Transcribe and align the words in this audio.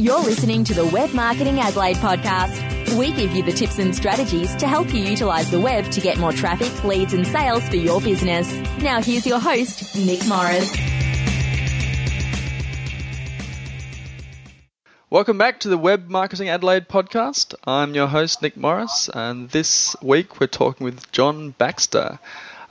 You're 0.00 0.20
listening 0.20 0.64
to 0.64 0.72
the 0.72 0.86
Web 0.86 1.12
Marketing 1.12 1.60
Adelaide 1.60 1.98
podcast. 1.98 2.96
We 2.98 3.12
give 3.12 3.32
you 3.32 3.42
the 3.42 3.52
tips 3.52 3.78
and 3.78 3.94
strategies 3.94 4.56
to 4.56 4.66
help 4.66 4.94
you 4.94 5.02
utilize 5.02 5.50
the 5.50 5.60
web 5.60 5.90
to 5.92 6.00
get 6.00 6.16
more 6.16 6.32
traffic, 6.32 6.84
leads, 6.84 7.12
and 7.12 7.26
sales 7.26 7.68
for 7.68 7.76
your 7.76 8.00
business. 8.00 8.50
Now, 8.78 9.02
here's 9.02 9.26
your 9.26 9.38
host, 9.38 9.94
Nick 9.94 10.26
Morris. 10.26 10.74
Welcome 15.10 15.36
back 15.36 15.60
to 15.60 15.68
the 15.68 15.76
Web 15.76 16.08
Marketing 16.08 16.48
Adelaide 16.48 16.88
podcast. 16.88 17.54
I'm 17.64 17.94
your 17.94 18.06
host, 18.06 18.40
Nick 18.40 18.56
Morris, 18.56 19.10
and 19.12 19.50
this 19.50 19.94
week 20.00 20.40
we're 20.40 20.46
talking 20.46 20.82
with 20.82 21.12
John 21.12 21.50
Baxter 21.58 22.18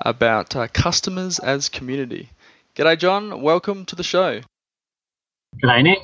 about 0.01 0.55
uh, 0.55 0.67
customers 0.73 1.37
as 1.37 1.69
community. 1.69 2.31
G'day, 2.75 2.97
John. 2.97 3.43
Welcome 3.43 3.85
to 3.85 3.95
the 3.95 4.01
show. 4.03 4.41
G'day, 5.61 5.83
Nick. 5.83 5.99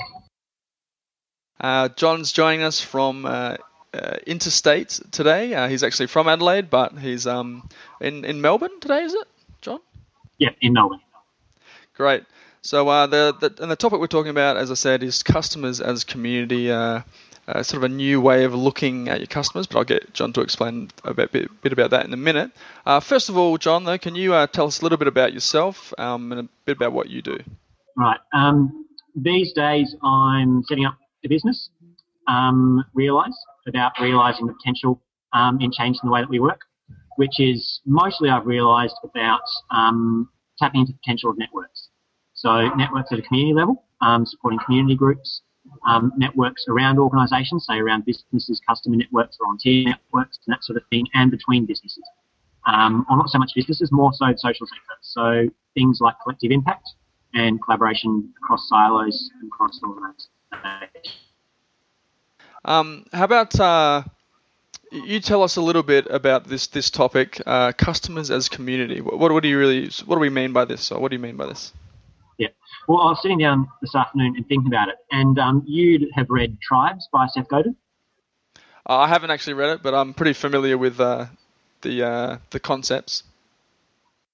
Uh, 1.59 1.89
John's 1.89 2.31
joining 2.31 2.63
us 2.63 2.81
from 2.81 3.25
uh, 3.25 3.57
uh, 3.93 4.17
interstate 4.27 4.99
today. 5.11 5.53
Uh, 5.53 5.67
he's 5.67 5.84
actually 5.84 6.07
from 6.07 6.27
Adelaide, 6.27 6.70
but 6.70 6.97
he's 6.97 7.25
um, 7.25 7.67
in 8.02 8.25
in 8.25 8.41
Melbourne 8.41 8.80
today. 8.81 9.03
Is 9.03 9.13
it, 9.13 9.27
John? 9.61 9.80
Yeah, 10.38 10.49
in 10.61 10.73
Melbourne. 10.73 11.02
Great. 11.95 12.23
So 12.61 12.89
uh, 12.89 13.07
the, 13.07 13.35
the 13.39 13.61
and 13.61 13.71
the 13.71 13.75
topic 13.75 13.99
we're 13.99 14.07
talking 14.07 14.31
about, 14.31 14.57
as 14.57 14.71
I 14.71 14.73
said, 14.73 15.03
is 15.03 15.23
customers 15.23 15.80
as 15.81 16.03
community. 16.03 16.71
Uh, 16.71 17.02
uh, 17.47 17.61
sort 17.61 17.83
of 17.83 17.91
a 17.91 17.94
new 17.94 18.19
way 18.19 18.44
of 18.44 18.55
looking 18.55 19.08
at 19.08 19.19
your 19.19 19.27
customers, 19.27 19.67
but 19.67 19.77
I'll 19.77 19.83
get 19.83 20.11
John 20.13 20.33
to 20.33 20.41
explain 20.41 20.89
a 21.03 21.13
bit, 21.13 21.31
bit, 21.31 21.61
bit 21.61 21.73
about 21.73 21.91
that 21.91 22.03
in 22.05 22.11
a 22.11 22.17
minute. 22.17 22.52
Uh, 22.88 22.99
first 22.99 23.30
of 23.30 23.38
all, 23.38 23.58
John, 23.59 23.83
though, 23.83 23.99
can 23.99 24.16
you 24.16 24.33
uh, 24.33 24.47
tell 24.47 24.66
us 24.66 24.81
a 24.81 24.83
little 24.83 24.97
bit 24.97 25.08
about 25.08 25.31
yourself 25.31 25.94
um, 25.99 26.31
and 26.31 26.41
a 26.41 26.49
bit 26.66 26.77
about 26.77 26.94
what 26.94 27.08
you 27.08 27.22
do? 27.22 27.38
Right. 27.95 28.19
Um, 28.33 28.88
these 29.16 29.53
days, 29.53 29.95
I'm 30.03 30.63
setting 30.63 30.85
up 30.85 30.97
a 31.25 31.29
business. 31.29 31.70
Um, 32.27 32.84
realize 32.93 33.38
about 33.67 33.91
realizing 34.02 34.47
the 34.47 34.53
potential 34.53 35.02
um, 35.33 35.59
in 35.61 35.72
changing 35.72 36.02
the 36.03 36.11
way 36.11 36.22
that 36.22 36.30
we 36.30 36.39
work, 36.39 36.61
which 37.17 37.39
is 37.39 37.81
mostly 37.86 38.30
I've 38.30 38.45
realized 38.45 38.95
about 39.03 39.41
um, 39.72 40.30
tapping 40.58 40.81
into 40.81 40.94
the 40.94 41.00
potential 41.00 41.30
of 41.30 41.38
networks. 41.38 41.89
So 42.33 42.69
networks 42.75 43.11
at 43.11 43.19
a 43.19 43.22
community 43.22 43.53
level, 43.53 43.83
um, 44.02 44.25
supporting 44.25 44.59
community 44.66 44.95
groups, 44.95 45.41
um, 45.88 46.11
networks 46.17 46.66
around 46.67 47.00
organisations, 47.00 47.66
say 47.67 47.78
around 47.78 48.05
businesses, 48.05 48.61
customer 48.67 48.95
networks, 48.95 49.38
volunteer 49.41 49.85
networks, 49.85 50.39
and 50.45 50.53
that 50.53 50.63
sort 50.63 50.78
of 50.78 50.83
thing, 50.89 51.07
and 51.13 51.31
between 51.31 51.66
businesses. 51.66 52.03
Um, 52.67 53.05
or 53.09 53.17
not 53.17 53.30
so 53.30 53.38
much 53.38 53.52
businesses, 53.55 53.91
more 53.91 54.11
so 54.13 54.25
social 54.35 54.66
sector. 54.66 54.97
So 55.02 55.50
things 55.75 56.00
like 56.02 56.16
collective 56.23 56.52
impact 56.52 56.89
and 57.33 57.61
collaboration 57.61 58.33
across 58.41 58.67
silos 58.67 59.30
and 59.39 59.47
across 59.47 59.80
organisations. 59.83 60.30
Um, 62.64 63.06
how 63.14 63.25
about 63.25 63.59
uh, 63.59 64.03
you 64.92 65.20
tell 65.20 65.44
us 65.44 65.56
a 65.56 65.62
little 65.62 65.84
bit 65.84 66.08
about 66.09 66.45
this 66.45 66.67
this 66.67 66.89
topic, 66.89 67.42
uh, 67.45 67.72
customers 67.73 68.31
as 68.31 68.50
community. 68.50 69.02
What, 69.02 69.31
what 69.31 69.44
do 69.44 69.50
you 69.50 69.59
really 69.59 69.89
what 70.06 70.16
do 70.16 70.20
we 70.20 70.30
mean 70.30 70.53
by 70.53 70.66
this? 70.66 70.92
Or 70.92 71.00
what 71.00 71.12
do 71.12 71.16
you 71.16 71.22
mean 71.22 71.38
by 71.38 71.47
this? 71.47 71.73
Yeah. 72.38 72.50
Well, 72.88 73.00
I 73.00 73.09
was 73.09 73.22
sitting 73.22 73.39
down 73.39 73.67
this 73.81 73.95
afternoon 73.95 74.36
and 74.36 74.47
thinking 74.47 74.67
about 74.67 74.89
it, 74.89 74.95
and 75.12 75.38
um, 75.39 75.64
you'd 75.66 76.08
have 76.14 76.30
read 76.30 76.59
Tribes 76.62 77.08
by 77.12 77.28
Seth 77.28 77.47
Godin. 77.47 77.75
Uh, 78.88 78.97
I 78.97 79.08
haven't 79.08 79.31
actually 79.31 79.53
read 79.53 79.72
it, 79.72 79.84
but 79.84 79.94
I'm 79.94 80.14
pretty 80.14 80.34
familiar 80.34 80.78
with 80.78 81.00
uh, 81.00 81.25
the 81.81 82.03
uh, 82.03 82.38
the 82.52 82.59
concepts. 82.59 83.23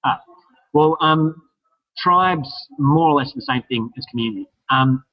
Ah, 0.04 0.22
well, 0.74 0.98
um, 1.02 1.42
tribes 1.98 2.52
more 2.78 3.10
or 3.10 3.16
less 3.16 3.34
the 3.34 3.42
same 3.42 3.64
thing 3.64 3.90
as 3.98 4.06
community. 4.10 4.48
Um, 4.70 5.04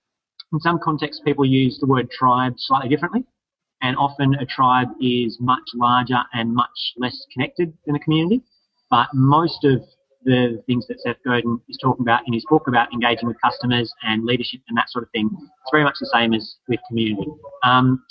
in 0.52 0.60
some 0.60 0.78
contexts, 0.82 1.22
people 1.24 1.44
use 1.44 1.78
the 1.78 1.86
word 1.86 2.10
tribe 2.10 2.54
slightly 2.56 2.88
differently, 2.88 3.24
and 3.82 3.96
often 3.96 4.34
a 4.34 4.46
tribe 4.46 4.88
is 5.00 5.38
much 5.40 5.62
larger 5.74 6.20
and 6.32 6.54
much 6.54 6.94
less 6.96 7.26
connected 7.32 7.72
than 7.86 7.96
a 7.96 7.98
community. 8.00 8.42
But 8.90 9.08
most 9.12 9.64
of 9.64 9.82
the 10.24 10.62
things 10.66 10.86
that 10.88 11.00
Seth 11.00 11.16
Godin 11.24 11.60
is 11.68 11.78
talking 11.80 12.02
about 12.02 12.22
in 12.26 12.32
his 12.32 12.44
book 12.48 12.66
about 12.66 12.92
engaging 12.92 13.28
with 13.28 13.36
customers 13.42 13.92
and 14.02 14.24
leadership 14.24 14.60
and 14.68 14.76
that 14.76 14.90
sort 14.90 15.04
of 15.04 15.10
thing, 15.10 15.30
it's 15.32 15.70
very 15.70 15.84
much 15.84 15.96
the 16.00 16.10
same 16.12 16.34
as 16.34 16.56
with 16.68 16.80
community. 16.88 17.28
Um, 17.62 18.02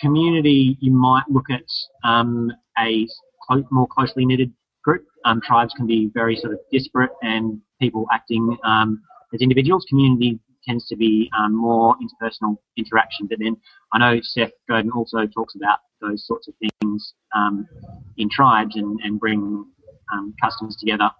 community, 0.00 0.76
you 0.80 0.92
might 0.92 1.24
look 1.28 1.46
at 1.50 1.64
um, 2.02 2.52
a 2.78 3.06
clo- 3.46 3.66
more 3.70 3.86
closely 3.86 4.26
knitted 4.26 4.52
group. 4.82 5.04
Um, 5.24 5.40
tribes 5.40 5.72
can 5.74 5.86
be 5.86 6.10
very 6.12 6.36
sort 6.36 6.52
of 6.52 6.58
disparate 6.70 7.10
and 7.22 7.60
people 7.80 8.06
acting 8.12 8.56
um, 8.64 9.00
as 9.32 9.40
individuals. 9.40 9.86
Community 9.88 10.38
tends 10.66 10.86
to 10.88 10.96
be 10.96 11.30
um, 11.38 11.54
more 11.54 11.96
interpersonal 11.96 12.56
interaction. 12.76 13.26
But 13.26 13.38
then 13.40 13.56
I 13.92 13.98
know 13.98 14.20
Seth 14.22 14.52
Godin 14.68 14.90
also 14.90 15.26
talks 15.26 15.54
about 15.54 15.78
those 16.00 16.26
sorts 16.26 16.48
of 16.48 16.54
things 16.80 17.14
um, 17.34 17.66
in 18.16 18.28
tribes 18.30 18.76
and, 18.76 18.98
and 19.02 19.18
bring 19.18 19.64
um, 20.12 20.34
customers 20.42 20.76
together 20.76 21.10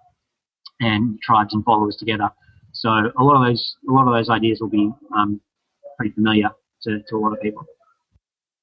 and 0.79 1.19
tribes 1.21 1.53
and 1.53 1.63
followers 1.63 1.95
together. 1.97 2.29
So 2.73 2.89
a 2.89 3.23
lot 3.23 3.41
of 3.41 3.47
those 3.47 3.75
a 3.87 3.91
lot 3.91 4.07
of 4.07 4.13
those 4.13 4.29
ideas 4.29 4.59
will 4.59 4.69
be 4.69 4.91
um, 5.15 5.39
pretty 5.97 6.13
familiar 6.13 6.49
to, 6.83 6.99
to 7.09 7.15
a 7.15 7.19
lot 7.19 7.31
of 7.31 7.41
people. 7.41 7.65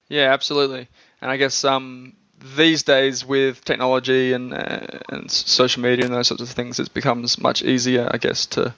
Yeah, 0.08 0.32
absolutely. 0.32 0.88
And 1.22 1.30
I 1.30 1.38
guess 1.38 1.64
um, 1.64 2.14
these 2.56 2.82
days 2.82 3.24
with 3.24 3.64
technology 3.64 4.32
and 4.32 4.52
uh, 4.52 4.98
and 5.08 5.30
social 5.30 5.82
media 5.82 6.04
and 6.04 6.14
those 6.14 6.28
sorts 6.28 6.42
of 6.42 6.50
things, 6.50 6.78
it 6.78 6.92
becomes 6.92 7.40
much 7.40 7.62
easier, 7.62 8.08
I 8.12 8.18
guess, 8.18 8.44
to 8.46 8.74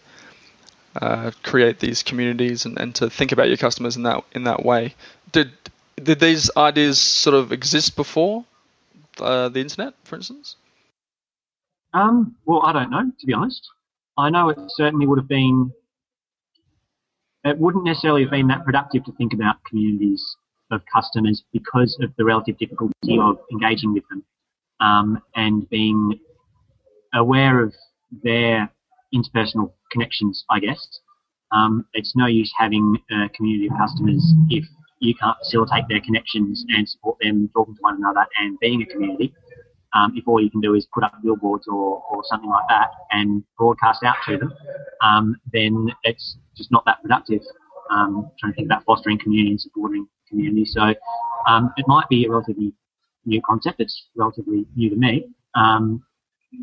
uh, 1.00 1.30
create 1.42 1.80
these 1.80 2.02
communities 2.02 2.64
and, 2.64 2.78
and 2.78 2.94
to 2.94 3.10
think 3.10 3.32
about 3.32 3.48
your 3.48 3.56
customers 3.56 3.96
in 3.96 4.02
that 4.04 4.24
in 4.32 4.44
that 4.44 4.64
way. 4.64 4.94
Did 5.32 5.50
did 6.02 6.20
these 6.20 6.50
ideas 6.56 7.00
sort 7.00 7.34
of 7.34 7.52
exist 7.52 7.96
before 7.96 8.44
uh, 9.20 9.48
the 9.48 9.60
internet, 9.60 9.94
for 10.04 10.16
instance? 10.16 10.56
Um, 11.92 12.34
well, 12.44 12.62
I 12.64 12.72
don't 12.72 12.90
know, 12.90 13.10
to 13.18 13.26
be 13.26 13.32
honest. 13.32 13.68
I 14.16 14.30
know 14.30 14.48
it 14.48 14.58
certainly 14.68 15.06
would 15.06 15.18
have 15.18 15.28
been. 15.28 15.72
It 17.44 17.58
wouldn't 17.58 17.84
necessarily 17.84 18.22
have 18.22 18.30
been 18.30 18.48
that 18.48 18.64
productive 18.64 19.04
to 19.04 19.12
think 19.12 19.34
about 19.34 19.62
communities 19.64 20.36
of 20.70 20.80
customers 20.92 21.44
because 21.52 21.96
of 22.02 22.10
the 22.16 22.24
relative 22.24 22.56
difficulty 22.58 23.18
of 23.20 23.38
engaging 23.52 23.92
with 23.92 24.04
them 24.08 24.24
um, 24.80 25.22
and 25.36 25.68
being 25.68 26.18
aware 27.12 27.62
of 27.62 27.74
their 28.22 28.70
interpersonal 29.14 29.72
connections, 29.94 30.44
I 30.50 30.58
guess. 30.60 30.82
Um, 31.52 31.86
it's 31.94 32.12
no 32.16 32.26
use 32.26 32.52
having 32.58 32.98
a 33.10 33.28
community 33.30 33.68
of 33.68 33.78
customers 33.78 34.22
if 34.50 34.64
you 35.00 35.14
can't 35.14 35.36
facilitate 35.38 35.84
their 35.88 36.00
connections 36.00 36.64
and 36.68 36.88
support 36.88 37.16
them 37.20 37.48
talking 37.54 37.74
to 37.74 37.80
one 37.80 37.96
another 37.96 38.26
and 38.40 38.58
being 38.60 38.82
a 38.82 38.86
community. 38.86 39.32
Um, 39.94 40.12
if 40.16 40.26
all 40.26 40.42
you 40.42 40.50
can 40.50 40.60
do 40.60 40.74
is 40.74 40.88
put 40.92 41.04
up 41.04 41.12
billboards 41.22 41.68
or, 41.68 42.02
or 42.10 42.22
something 42.24 42.50
like 42.50 42.64
that 42.68 42.88
and 43.12 43.44
broadcast 43.56 44.02
out 44.02 44.16
to 44.26 44.38
them, 44.38 44.52
um, 45.02 45.36
then 45.52 45.88
it's 46.02 46.36
just 46.56 46.72
not 46.72 46.84
that 46.86 47.00
productive. 47.02 47.42
Um, 47.90 48.30
trying 48.40 48.52
to 48.52 48.56
think 48.56 48.66
about 48.66 48.84
fostering 48.84 49.18
community 49.18 49.50
and 49.50 49.60
supporting 49.60 50.08
community. 50.28 50.64
So 50.64 50.94
um, 51.46 51.72
it 51.76 51.86
might 51.86 52.08
be 52.08 52.24
a 52.24 52.30
relatively 52.30 52.72
new 53.24 53.40
concept. 53.42 53.78
It's 53.78 54.08
relatively 54.16 54.66
new 54.74 54.90
to 54.90 54.96
me, 54.96 55.28
um, 55.54 56.02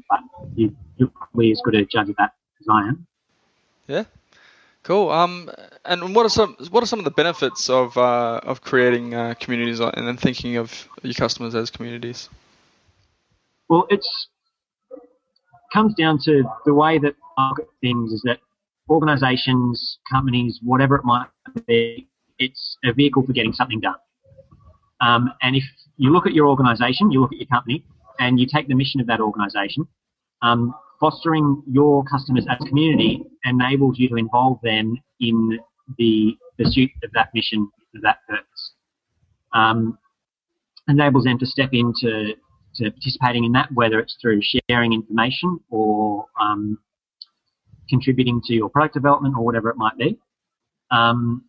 but 0.09 0.19
you, 0.55 0.75
you're 0.97 1.09
probably 1.09 1.51
as 1.51 1.61
good 1.63 1.75
a 1.75 1.85
judge 1.85 2.09
of 2.09 2.15
that 2.17 2.31
as 2.59 2.67
I 2.69 2.89
am. 2.89 3.07
Yeah. 3.87 4.03
Cool. 4.83 5.11
Um, 5.11 5.49
and 5.85 6.15
what 6.15 6.25
are 6.25 6.29
some 6.29 6.55
what 6.71 6.81
are 6.81 6.87
some 6.87 6.99
of 6.99 7.05
the 7.05 7.11
benefits 7.11 7.69
of 7.69 7.95
uh, 7.97 8.39
of 8.43 8.61
creating 8.61 9.13
uh, 9.13 9.35
communities 9.39 9.79
and 9.79 10.07
then 10.07 10.17
thinking 10.17 10.57
of 10.57 10.87
your 11.03 11.13
customers 11.13 11.53
as 11.53 11.69
communities? 11.69 12.29
Well, 13.69 13.85
it's 13.89 14.27
comes 15.71 15.93
down 15.95 16.19
to 16.23 16.43
the 16.65 16.73
way 16.73 16.97
that 16.97 17.15
I 17.37 17.49
look 17.49 17.59
at 17.59 17.67
things 17.79 18.11
is 18.11 18.21
that 18.25 18.39
organisations, 18.89 19.99
companies, 20.11 20.59
whatever 20.63 20.95
it 20.95 21.05
might 21.05 21.27
be, 21.67 22.07
it's 22.39 22.77
a 22.84 22.91
vehicle 22.91 23.23
for 23.25 23.34
getting 23.34 23.53
something 23.53 23.79
done. 23.79 23.95
Um, 24.99 25.31
and 25.41 25.55
if 25.55 25.63
you 25.97 26.11
look 26.11 26.25
at 26.25 26.34
your 26.34 26.47
organisation, 26.47 27.11
you 27.11 27.22
look 27.22 27.31
at 27.31 27.39
your 27.39 27.47
company, 27.47 27.85
and 28.19 28.39
you 28.39 28.45
take 28.45 28.67
the 28.67 28.75
mission 28.75 28.99
of 28.99 29.07
that 29.07 29.19
organisation, 29.19 29.87
um, 30.41 30.73
fostering 31.01 31.63
your 31.69 32.03
customers 32.05 32.45
as 32.49 32.57
a 32.61 32.69
community 32.69 33.23
enables 33.43 33.97
you 33.97 34.07
to 34.07 34.15
involve 34.15 34.59
them 34.61 34.95
in 35.19 35.59
the 35.97 36.37
pursuit 36.57 36.91
of 37.03 37.11
that 37.13 37.29
mission, 37.33 37.67
of 37.95 38.01
that 38.03 38.19
purpose. 38.29 38.71
Um, 39.53 39.97
enables 40.87 41.25
them 41.25 41.39
to 41.39 41.45
step 41.45 41.71
into 41.73 42.35
to 42.75 42.89
participating 42.91 43.43
in 43.43 43.51
that, 43.51 43.67
whether 43.73 43.99
it's 43.99 44.15
through 44.21 44.39
sharing 44.69 44.93
information 44.93 45.59
or 45.69 46.25
um, 46.39 46.77
contributing 47.89 48.41
to 48.45 48.53
your 48.53 48.69
product 48.69 48.93
development 48.93 49.35
or 49.35 49.43
whatever 49.43 49.69
it 49.69 49.75
might 49.75 49.97
be. 49.97 50.17
Um, 50.89 51.43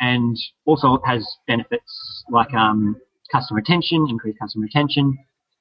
and 0.00 0.36
also 0.64 0.94
it 0.94 1.02
has 1.04 1.24
benefits 1.46 2.24
like 2.30 2.52
um, 2.54 2.96
customer 3.30 3.58
retention, 3.58 4.06
increased 4.08 4.38
customer 4.40 4.64
retention, 4.64 5.16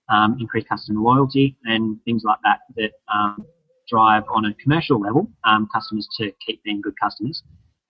um, 0.10 0.38
increased 0.40 0.70
customer 0.70 1.02
loyalty, 1.02 1.58
and 1.66 1.98
things 2.06 2.24
like 2.26 2.40
that 2.44 2.60
that 2.76 2.92
um, 3.14 3.46
drive 3.88 4.24
on 4.34 4.46
a 4.46 4.54
commercial 4.56 5.00
level 5.00 5.30
um, 5.44 5.68
customers 5.74 6.08
to 6.18 6.32
keep 6.46 6.64
being 6.64 6.82
good 6.82 6.96
customers. 7.02 7.44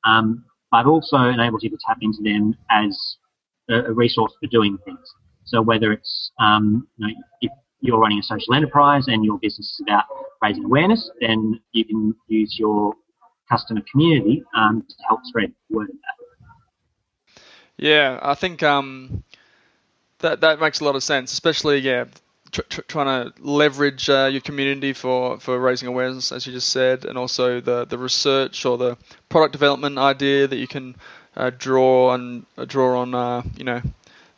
Um, 0.05 0.45
but 0.71 0.85
also 0.85 1.17
enables 1.17 1.63
you 1.63 1.69
to 1.69 1.77
tap 1.87 1.97
into 2.01 2.21
them 2.21 2.55
as 2.69 3.17
a, 3.69 3.75
a 3.75 3.93
resource 3.93 4.33
for 4.39 4.47
doing 4.47 4.77
things. 4.85 4.99
So 5.45 5.61
whether 5.61 5.93
it's 5.93 6.31
um, 6.39 6.87
you 6.97 7.07
know, 7.07 7.13
if 7.41 7.51
you're 7.79 7.99
running 7.99 8.19
a 8.19 8.23
social 8.23 8.53
enterprise 8.53 9.05
and 9.07 9.23
your 9.23 9.39
business 9.39 9.67
is 9.67 9.81
about 9.87 10.05
raising 10.41 10.65
awareness, 10.65 11.09
then 11.21 11.59
you 11.71 11.85
can 11.85 12.13
use 12.27 12.57
your 12.59 12.93
customer 13.49 13.81
community 13.91 14.43
um, 14.55 14.83
to 14.87 14.95
help 15.07 15.21
spread 15.23 15.53
word 15.69 15.89
of 15.89 15.95
that. 15.95 17.41
Yeah, 17.77 18.19
I 18.21 18.33
think 18.33 18.63
um, 18.63 19.23
that 20.19 20.41
that 20.41 20.59
makes 20.59 20.79
a 20.79 20.85
lot 20.85 20.95
of 20.95 21.03
sense, 21.03 21.31
especially 21.31 21.79
yeah, 21.79 22.05
tr- 22.51 22.61
tr- 22.69 22.81
trying 22.87 23.05
to 23.05 23.33
leverage 23.41 24.09
uh, 24.09 24.29
your 24.31 24.41
community 24.41 24.93
for, 24.93 25.39
for 25.39 25.59
raising 25.59 25.87
awareness, 25.87 26.31
as 26.31 26.45
you 26.45 26.53
just 26.53 26.69
said, 26.69 27.05
and 27.05 27.17
also 27.17 27.59
the, 27.59 27.85
the 27.85 27.97
research 27.97 28.65
or 28.65 28.77
the 28.77 28.97
product 29.29 29.53
development 29.53 29.97
idea 29.97 30.47
that 30.47 30.57
you 30.57 30.67
can 30.67 30.95
uh, 31.35 31.51
draw 31.57 32.09
on 32.09 32.45
uh, 32.57 32.65
draw 32.65 32.99
on 32.99 33.13
uh, 33.13 33.43
you 33.55 33.63
know 33.63 33.81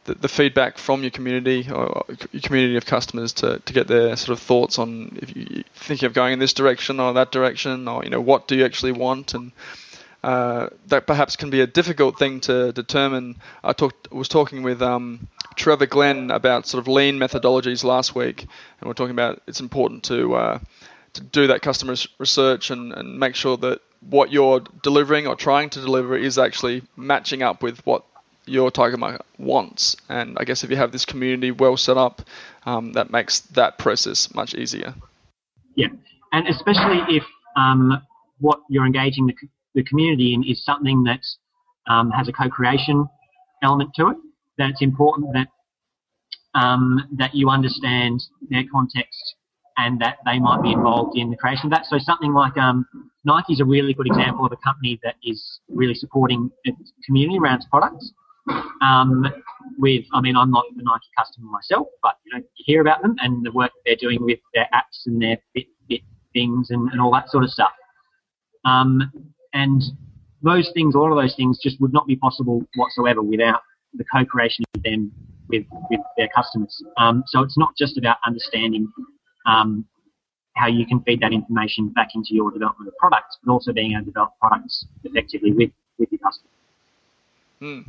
the, 0.03 0.15
the, 0.15 0.27
feedback 0.27 0.77
from 0.77 1.01
your 1.01 1.11
community 1.11 1.65
or 1.71 2.05
your 2.31 2.41
community 2.41 2.75
of 2.75 2.85
customers 2.85 3.31
to, 3.31 3.59
to 3.59 3.73
get 3.73 3.87
their 3.87 4.17
sort 4.17 4.37
of 4.37 4.43
thoughts 4.43 4.77
on 4.77 5.17
if 5.21 5.33
you 5.35 5.63
thinking 5.75 6.07
of 6.07 6.13
going 6.13 6.33
in 6.33 6.39
this 6.39 6.51
direction 6.51 6.99
or 6.99 7.13
that 7.13 7.31
direction 7.31 7.87
or 7.87 8.03
you 8.03 8.09
know 8.09 8.19
what 8.19 8.49
do 8.49 8.55
you 8.57 8.65
actually 8.65 8.91
want 8.91 9.33
and 9.33 9.53
uh, 10.23 10.69
that 10.87 11.07
perhaps 11.07 11.35
can 11.35 11.49
be 11.49 11.61
a 11.61 11.67
difficult 11.67 12.19
thing 12.19 12.39
to 12.41 12.71
determine. 12.73 13.35
I 13.63 13.73
talked 13.73 14.11
was 14.11 14.27
talking 14.27 14.63
with 14.63 14.81
um, 14.81 15.27
Trevor 15.55 15.85
Glenn 15.85 16.31
about 16.31 16.67
sort 16.67 16.81
of 16.81 16.87
lean 16.87 17.17
methodologies 17.17 17.83
last 17.83 18.15
week, 18.15 18.41
and 18.79 18.87
we're 18.87 18.93
talking 18.93 19.11
about 19.11 19.41
it's 19.47 19.59
important 19.59 20.03
to 20.05 20.35
uh, 20.35 20.59
to 21.13 21.21
do 21.21 21.47
that 21.47 21.61
customer 21.61 21.95
research 22.17 22.69
and, 22.69 22.93
and 22.93 23.19
make 23.19 23.35
sure 23.35 23.57
that 23.57 23.81
what 24.01 24.31
you're 24.31 24.61
delivering 24.83 25.27
or 25.27 25.35
trying 25.35 25.69
to 25.69 25.81
deliver 25.81 26.17
is 26.17 26.37
actually 26.37 26.83
matching 26.95 27.41
up 27.41 27.61
with 27.61 27.85
what 27.85 28.03
your 28.45 28.71
target 28.71 28.99
market 28.99 29.25
wants. 29.37 29.95
And 30.09 30.37
I 30.39 30.43
guess 30.43 30.63
if 30.63 30.69
you 30.69 30.75
have 30.77 30.91
this 30.91 31.05
community 31.05 31.51
well 31.51 31.77
set 31.77 31.97
up, 31.97 32.21
um, 32.65 32.93
that 32.93 33.11
makes 33.11 33.41
that 33.41 33.77
process 33.77 34.33
much 34.33 34.55
easier. 34.55 34.93
Yeah, 35.75 35.89
and 36.33 36.47
especially 36.47 37.01
if 37.15 37.23
um, 37.55 38.01
what 38.39 38.59
you're 38.69 38.85
engaging 38.85 39.27
the, 39.27 39.33
the 39.79 39.89
community 39.89 40.33
in 40.33 40.43
is 40.43 40.63
something 40.65 41.03
that 41.03 41.21
um, 41.87 42.11
has 42.11 42.27
a 42.27 42.33
co-creation 42.33 43.07
element 43.63 43.91
to 43.95 44.09
it 44.09 44.17
that 44.57 44.69
it's 44.69 44.81
important 44.81 45.31
that 45.33 45.47
um, 46.53 47.07
that 47.17 47.33
you 47.33 47.49
understand 47.49 48.21
their 48.49 48.63
context 48.71 49.35
and 49.77 50.01
that 50.01 50.17
they 50.25 50.39
might 50.39 50.61
be 50.61 50.73
involved 50.73 51.17
in 51.17 51.29
the 51.29 51.37
creation 51.37 51.67
of 51.67 51.71
that. 51.71 51.85
So 51.85 51.97
something 51.99 52.33
like 52.33 52.57
um, 52.57 52.85
Nike 53.23 53.53
is 53.53 53.61
a 53.61 53.65
really 53.65 53.93
good 53.93 54.07
example 54.07 54.45
of 54.45 54.51
a 54.51 54.57
company 54.57 54.99
that 55.03 55.15
is 55.23 55.61
really 55.69 55.93
supporting 55.93 56.51
its 56.65 56.91
community 57.05 57.37
around 57.39 57.57
its 57.57 57.67
products. 57.71 58.11
Um, 58.81 59.25
with, 59.77 60.03
I 60.13 60.21
mean, 60.21 60.35
I'm 60.35 60.51
not 60.51 60.65
a 60.71 60.83
Nike 60.83 61.07
customer 61.17 61.47
myself, 61.49 61.87
but 62.01 62.15
you 62.25 62.33
know, 62.33 62.43
you 62.55 62.63
hear 62.65 62.81
about 62.81 63.01
them 63.03 63.15
and 63.19 63.45
the 63.45 63.51
work 63.51 63.71
they're 63.85 63.95
doing 63.95 64.17
with 64.21 64.39
their 64.53 64.67
apps 64.73 65.05
and 65.05 65.21
their 65.21 65.37
Fitbit 65.55 66.03
things 66.33 66.71
and, 66.71 66.91
and 66.91 66.99
all 66.99 67.11
that 67.11 67.29
sort 67.29 67.43
of 67.43 67.51
stuff. 67.51 67.71
Um, 68.65 69.11
and 69.53 69.81
those 70.41 70.71
things, 70.73 70.95
all 70.95 71.11
of 71.11 71.21
those 71.21 71.35
things, 71.35 71.59
just 71.59 71.79
would 71.81 71.93
not 71.93 72.07
be 72.07 72.15
possible 72.15 72.63
whatsoever 72.75 73.21
without 73.21 73.61
the 73.93 74.05
co-creation 74.13 74.63
of 74.75 74.83
them 74.83 75.11
with, 75.49 75.65
with 75.89 75.99
their 76.17 76.29
customers. 76.35 76.81
Um, 76.97 77.23
so 77.27 77.41
it's 77.41 77.57
not 77.57 77.75
just 77.77 77.97
about 77.97 78.17
understanding 78.25 78.91
um, 79.45 79.85
how 80.55 80.67
you 80.67 80.85
can 80.85 81.01
feed 81.01 81.21
that 81.21 81.33
information 81.33 81.89
back 81.89 82.09
into 82.15 82.29
your 82.33 82.51
development 82.51 82.87
of 82.87 82.97
products, 82.97 83.37
but 83.43 83.51
also 83.51 83.73
being 83.73 83.93
able 83.93 84.01
to 84.01 84.05
develop 84.05 84.31
products 84.39 84.85
effectively 85.03 85.51
with, 85.51 85.71
with 85.97 86.09
your 86.11 86.19
customers. 86.19 86.51
Hmm. 87.59 87.81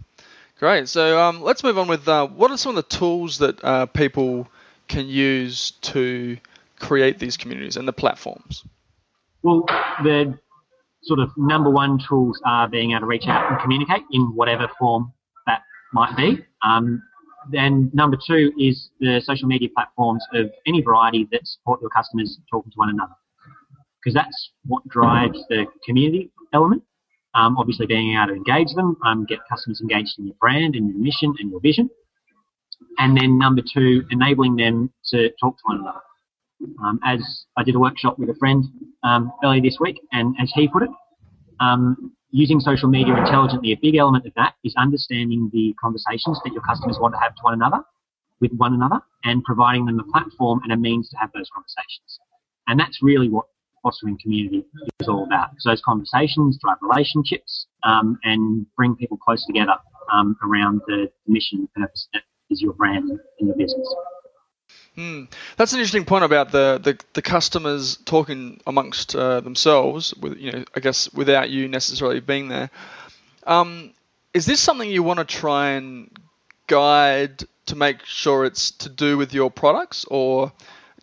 Great. 0.58 0.88
So 0.88 1.18
um, 1.18 1.42
let's 1.42 1.62
move 1.62 1.78
on 1.78 1.88
with 1.88 2.06
uh, 2.06 2.26
what 2.26 2.50
are 2.50 2.56
some 2.56 2.76
of 2.76 2.76
the 2.76 2.96
tools 2.96 3.38
that 3.38 3.62
uh, 3.64 3.86
people 3.86 4.48
can 4.88 5.08
use 5.08 5.72
to 5.82 6.36
create 6.78 7.18
these 7.18 7.36
communities 7.36 7.76
and 7.76 7.86
the 7.86 7.92
platforms? 7.92 8.64
Well, 9.42 9.64
the 10.02 10.38
sort 11.02 11.19
of 11.19 11.31
number 11.37 11.70
one 11.70 11.99
tools 12.08 12.41
are 12.44 12.69
being 12.69 12.93
able 12.93 13.00
to 13.00 13.06
reach 13.06 13.26
out 13.26 13.50
and 13.50 13.61
communicate 13.61 14.02
in 14.12 14.35
whatever 14.35 14.69
form 14.79 15.12
that 15.47 15.62
might 15.93 16.17
be. 16.17 16.38
Um, 16.62 17.02
then 17.50 17.91
number 17.94 18.19
two 18.26 18.52
is 18.58 18.91
the 19.00 19.20
social 19.25 19.49
media 19.49 19.69
platforms 19.75 20.25
of 20.35 20.50
any 20.67 20.82
variety 20.82 21.26
that 21.32 21.41
support 21.44 21.81
your 21.81 21.91
customers 21.91 22.38
talking 22.50 22.70
to 22.70 22.76
one 22.76 22.91
another, 22.91 23.14
because 23.99 24.14
that's 24.14 24.50
what 24.67 24.87
drives 24.88 25.38
the 25.49 25.67
community 25.87 26.31
element. 26.52 26.82
Um, 27.35 27.56
obviously, 27.56 27.87
being 27.87 28.17
able 28.17 28.29
to 28.29 28.35
engage 28.35 28.75
them, 28.75 28.96
um, 29.05 29.25
get 29.25 29.38
customers 29.49 29.81
engaged 29.81 30.19
in 30.19 30.26
your 30.26 30.35
brand 30.41 30.75
and 30.75 30.88
your 30.88 30.99
mission 30.99 31.35
and 31.38 31.50
your 31.50 31.61
vision. 31.61 31.88
And 32.99 33.17
then 33.17 33.38
number 33.38 33.62
two, 33.62 34.05
enabling 34.11 34.56
them 34.56 34.93
to 35.12 35.31
talk 35.41 35.56
to 35.56 35.62
one 35.64 35.81
another. 35.81 36.00
Um, 36.82 37.00
as 37.04 37.44
I 37.56 37.62
did 37.62 37.74
a 37.74 37.78
workshop 37.78 38.18
with 38.18 38.28
a 38.30 38.34
friend 38.34 38.64
um, 39.02 39.32
earlier 39.44 39.62
this 39.62 39.78
week, 39.80 40.00
and 40.12 40.34
as 40.40 40.50
he 40.54 40.68
put 40.68 40.82
it, 40.82 40.90
um, 41.60 42.12
using 42.30 42.60
social 42.60 42.88
media 42.88 43.16
intelligently, 43.16 43.72
a 43.72 43.78
big 43.80 43.96
element 43.96 44.26
of 44.26 44.32
that 44.34 44.54
is 44.64 44.74
understanding 44.76 45.50
the 45.52 45.74
conversations 45.80 46.40
that 46.44 46.52
your 46.52 46.62
customers 46.62 46.98
want 47.00 47.14
to 47.14 47.20
have 47.20 47.34
to 47.34 47.42
one 47.42 47.54
another, 47.54 47.82
with 48.40 48.52
one 48.56 48.74
another, 48.74 49.00
and 49.24 49.42
providing 49.44 49.84
them 49.86 49.98
a 50.00 50.12
platform 50.12 50.60
and 50.64 50.72
a 50.72 50.76
means 50.76 51.08
to 51.10 51.16
have 51.16 51.30
those 51.32 51.48
conversations. 51.52 52.18
And 52.68 52.78
that's 52.78 53.02
really 53.02 53.28
what 53.28 53.46
fostering 53.82 54.18
community 54.22 54.64
is 55.00 55.08
all 55.08 55.24
about. 55.24 55.50
So 55.58 55.70
those 55.70 55.82
conversations 55.84 56.58
drive 56.60 56.76
relationships 56.82 57.66
um, 57.82 58.18
and 58.24 58.66
bring 58.76 58.94
people 58.94 59.16
close 59.16 59.44
together 59.46 59.74
um, 60.12 60.36
around 60.42 60.80
the 60.86 61.10
mission 61.26 61.60
and 61.60 61.68
purpose 61.74 62.08
that 62.12 62.22
is 62.50 62.60
your 62.60 62.74
brand 62.74 63.10
and 63.10 63.48
your 63.48 63.56
business. 63.56 63.94
Hmm. 64.96 65.25
That's 65.56 65.72
an 65.72 65.78
interesting 65.78 66.04
point 66.04 66.25
about 66.25 66.50
the, 66.50 66.81
the, 66.82 66.98
the 67.14 67.22
customers 67.22 67.96
talking 68.04 68.60
amongst 68.66 69.14
uh, 69.14 69.40
themselves, 69.40 70.12
with 70.14 70.37
you 70.38 70.52
know, 70.52 70.64
I 70.75 70.81
guess 70.81 71.12
without 71.12 71.50
you 71.50 71.69
necessarily 71.69 72.20
being 72.20 72.48
there. 72.48 72.70
Um, 73.46 73.92
is 74.34 74.46
this 74.46 74.60
something 74.60 74.90
you 74.90 75.02
want 75.02 75.19
to 75.19 75.25
try 75.25 75.70
and 75.70 76.10
guide 76.66 77.44
to 77.66 77.76
make 77.76 78.04
sure 78.04 78.44
it's 78.44 78.72
to 78.72 78.88
do 78.88 79.16
with 79.16 79.32
your 79.32 79.50
products, 79.50 80.04
or 80.06 80.52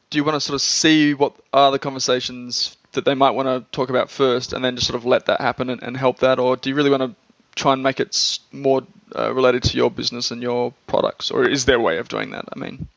do 0.10 0.18
you 0.18 0.24
want 0.24 0.36
to 0.36 0.42
sort 0.42 0.56
of 0.56 0.62
see 0.62 1.14
what 1.14 1.36
are 1.54 1.72
the 1.72 1.80
conversations 1.80 2.76
that 2.92 3.06
they 3.06 3.16
might 3.16 3.32
want 3.32 3.48
to 3.48 3.72
talk 3.72 3.90
about 3.90 4.10
first, 4.10 4.52
and 4.52 4.64
then 4.64 4.76
just 4.76 4.88
sort 4.88 4.98
of 4.98 5.06
let 5.06 5.28
that 5.28 5.40
happen 5.40 5.70
and, 5.70 5.82
and 5.82 5.96
help 5.96 6.20
that, 6.20 6.40
or 6.40 6.58
do 6.58 6.70
you 6.70 6.76
really 6.76 6.90
want 6.90 7.04
to 7.04 7.16
try 7.56 7.74
and 7.74 7.84
make 7.84 8.00
it 8.00 8.40
more 8.52 8.82
uh, 9.16 9.34
related 9.34 9.64
to 9.64 9.78
your 9.78 9.90
business 9.90 10.30
and 10.30 10.42
your 10.42 10.74
products, 10.88 11.32
or 11.32 11.48
is 11.48 11.66
there 11.66 11.78
a 11.78 11.82
way 11.82 11.98
of 11.98 12.10
doing 12.10 12.32
that? 12.32 12.46
I 12.54 12.60
mean 12.60 12.90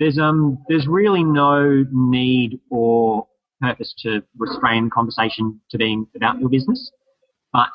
there's 0.00 0.18
um 0.18 0.58
there's 0.68 0.88
really 0.88 1.22
no 1.22 1.84
need 1.92 2.58
or 2.70 3.28
purpose 3.60 3.94
to 3.98 4.22
restrain 4.38 4.90
conversation 4.90 5.60
to 5.70 5.78
being 5.78 6.06
about 6.16 6.40
your 6.40 6.48
business, 6.48 6.90
but 7.52 7.68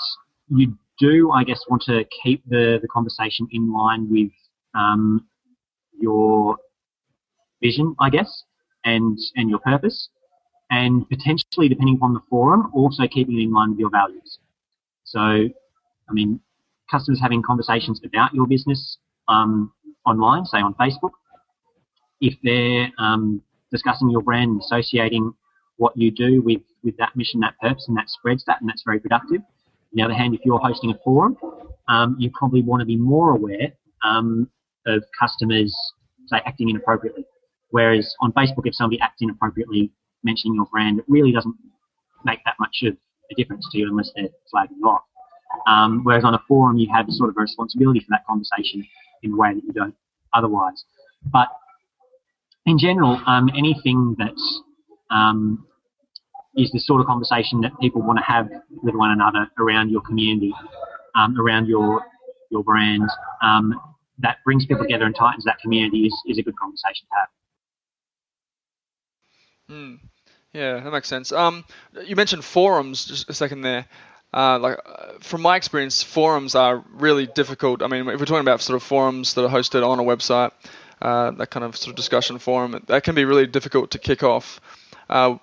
you 0.49 0.75
do, 0.99 1.31
I 1.31 1.43
guess, 1.43 1.61
want 1.69 1.83
to 1.83 2.03
keep 2.23 2.43
the, 2.47 2.79
the 2.81 2.87
conversation 2.87 3.47
in 3.51 3.71
line 3.71 4.09
with 4.09 4.31
um, 4.73 5.27
your 5.99 6.57
vision, 7.61 7.95
I 7.99 8.09
guess, 8.09 8.43
and 8.83 9.17
and 9.35 9.49
your 9.49 9.59
purpose, 9.59 10.09
and 10.71 11.07
potentially, 11.07 11.69
depending 11.69 11.95
upon 11.97 12.13
the 12.13 12.21
forum, 12.29 12.71
also 12.73 13.03
keeping 13.07 13.39
it 13.39 13.43
in 13.43 13.53
line 13.53 13.71
with 13.71 13.79
your 13.79 13.91
values. 13.91 14.39
So, 15.03 15.19
I 15.19 16.13
mean, 16.13 16.39
customers 16.89 17.19
having 17.21 17.43
conversations 17.43 18.01
about 18.03 18.33
your 18.33 18.47
business 18.47 18.97
um, 19.27 19.71
online, 20.05 20.45
say 20.45 20.57
on 20.57 20.73
Facebook, 20.73 21.11
if 22.21 22.35
they're 22.43 22.89
um, 22.97 23.41
discussing 23.71 24.09
your 24.09 24.21
brand 24.21 24.51
and 24.51 24.61
associating 24.61 25.33
what 25.77 25.95
you 25.97 26.11
do 26.11 26.41
with, 26.41 26.61
with 26.83 26.95
that 26.97 27.15
mission, 27.15 27.39
that 27.41 27.59
purpose, 27.59 27.85
and 27.87 27.97
that 27.97 28.09
spreads 28.09 28.43
that, 28.45 28.61
and 28.61 28.69
that's 28.69 28.83
very 28.85 28.99
productive. 28.99 29.41
On 29.41 29.93
the 29.93 30.01
other 30.01 30.13
hand, 30.13 30.33
if 30.33 30.41
you're 30.45 30.59
hosting 30.59 30.91
a 30.91 30.97
forum, 31.03 31.37
um, 31.87 32.15
you 32.19 32.31
probably 32.33 32.61
want 32.61 32.79
to 32.81 32.85
be 32.85 32.95
more 32.95 33.31
aware 33.31 33.73
um, 34.03 34.49
of 34.85 35.03
customers, 35.19 35.75
say, 36.27 36.37
acting 36.45 36.69
inappropriately. 36.69 37.25
Whereas 37.69 38.15
on 38.21 38.31
Facebook, 38.31 38.65
if 38.65 38.75
somebody 38.75 38.99
acts 39.01 39.21
inappropriately 39.21 39.91
mentioning 40.23 40.55
your 40.55 40.65
brand, 40.65 40.99
it 40.99 41.05
really 41.07 41.31
doesn't 41.31 41.55
make 42.23 42.39
that 42.45 42.55
much 42.59 42.77
of 42.83 42.95
a 43.31 43.35
difference 43.35 43.67
to 43.71 43.77
you 43.77 43.89
unless 43.89 44.11
they're 44.15 44.29
flagging 44.49 44.77
you 44.79 44.87
off. 44.87 45.03
Um, 45.67 46.03
whereas 46.03 46.23
on 46.23 46.33
a 46.33 46.39
forum, 46.47 46.77
you 46.77 46.87
have 46.93 47.05
sort 47.09 47.29
of 47.29 47.37
a 47.37 47.41
responsibility 47.41 47.99
for 47.99 48.07
that 48.09 48.25
conversation 48.25 48.85
in 49.23 49.33
a 49.33 49.35
way 49.35 49.53
that 49.53 49.63
you 49.63 49.73
don't 49.73 49.95
otherwise. 50.33 50.83
But 51.31 51.47
in 52.65 52.77
general, 52.77 53.21
um, 53.27 53.49
anything 53.55 54.15
that 54.17 54.35
um, 55.15 55.65
is 56.55 56.71
the 56.71 56.79
sort 56.79 57.01
of 57.01 57.07
conversation 57.07 57.61
that 57.61 57.71
people 57.79 58.01
want 58.01 58.17
to 58.17 58.25
have 58.25 58.49
with 58.81 58.95
one 58.95 59.11
another 59.11 59.47
around 59.59 59.89
your 59.89 60.01
community, 60.01 60.53
um, 61.15 61.39
around 61.39 61.67
your 61.67 62.03
your 62.51 62.63
brand, 62.63 63.09
um, 63.41 63.79
that 64.19 64.37
brings 64.45 64.65
people 64.65 64.83
together 64.83 65.05
and 65.05 65.15
tightens 65.15 65.43
that 65.45 65.59
community 65.59 66.05
is, 66.05 66.21
is 66.27 66.37
a 66.37 66.43
good 66.43 66.55
conversation 66.57 67.07
to 67.09 67.15
have. 67.17 67.29
Hmm. 69.69 69.95
Yeah, 70.53 70.79
that 70.79 70.91
makes 70.91 71.09
sense. 71.09 71.31
Um, 71.31 71.65
you 72.05 72.15
mentioned 72.15 72.45
forums 72.45 73.05
just 73.05 73.29
a 73.29 73.33
second 73.33 73.61
there. 73.61 73.85
uh, 74.33 74.59
like 74.59 74.79
uh, 74.85 75.13
from 75.21 75.41
my 75.41 75.55
experience, 75.55 76.03
forums 76.03 76.55
are 76.55 76.83
really 76.93 77.25
difficult. 77.25 77.81
I 77.81 77.87
mean, 77.87 78.07
if 78.07 78.19
we're 78.19 78.25
talking 78.25 78.39
about 78.41 78.61
sort 78.61 78.75
of 78.75 78.83
forums 78.83 79.33
that 79.33 79.45
are 79.45 79.49
hosted 79.49 79.85
on 79.85 79.99
a 79.99 80.03
website, 80.03 80.51
uh, 81.01 81.31
that 81.31 81.49
kind 81.49 81.63
of 81.63 81.75
sort 81.75 81.91
of 81.91 81.95
discussion 81.95 82.39
forum, 82.39 82.83
that 82.87 83.03
can 83.03 83.15
be 83.15 83.25
really 83.25 83.47
difficult 83.47 83.91
to 83.91 83.99
kick 83.99 84.23
off. 84.23 84.59
Uh, 85.09 85.37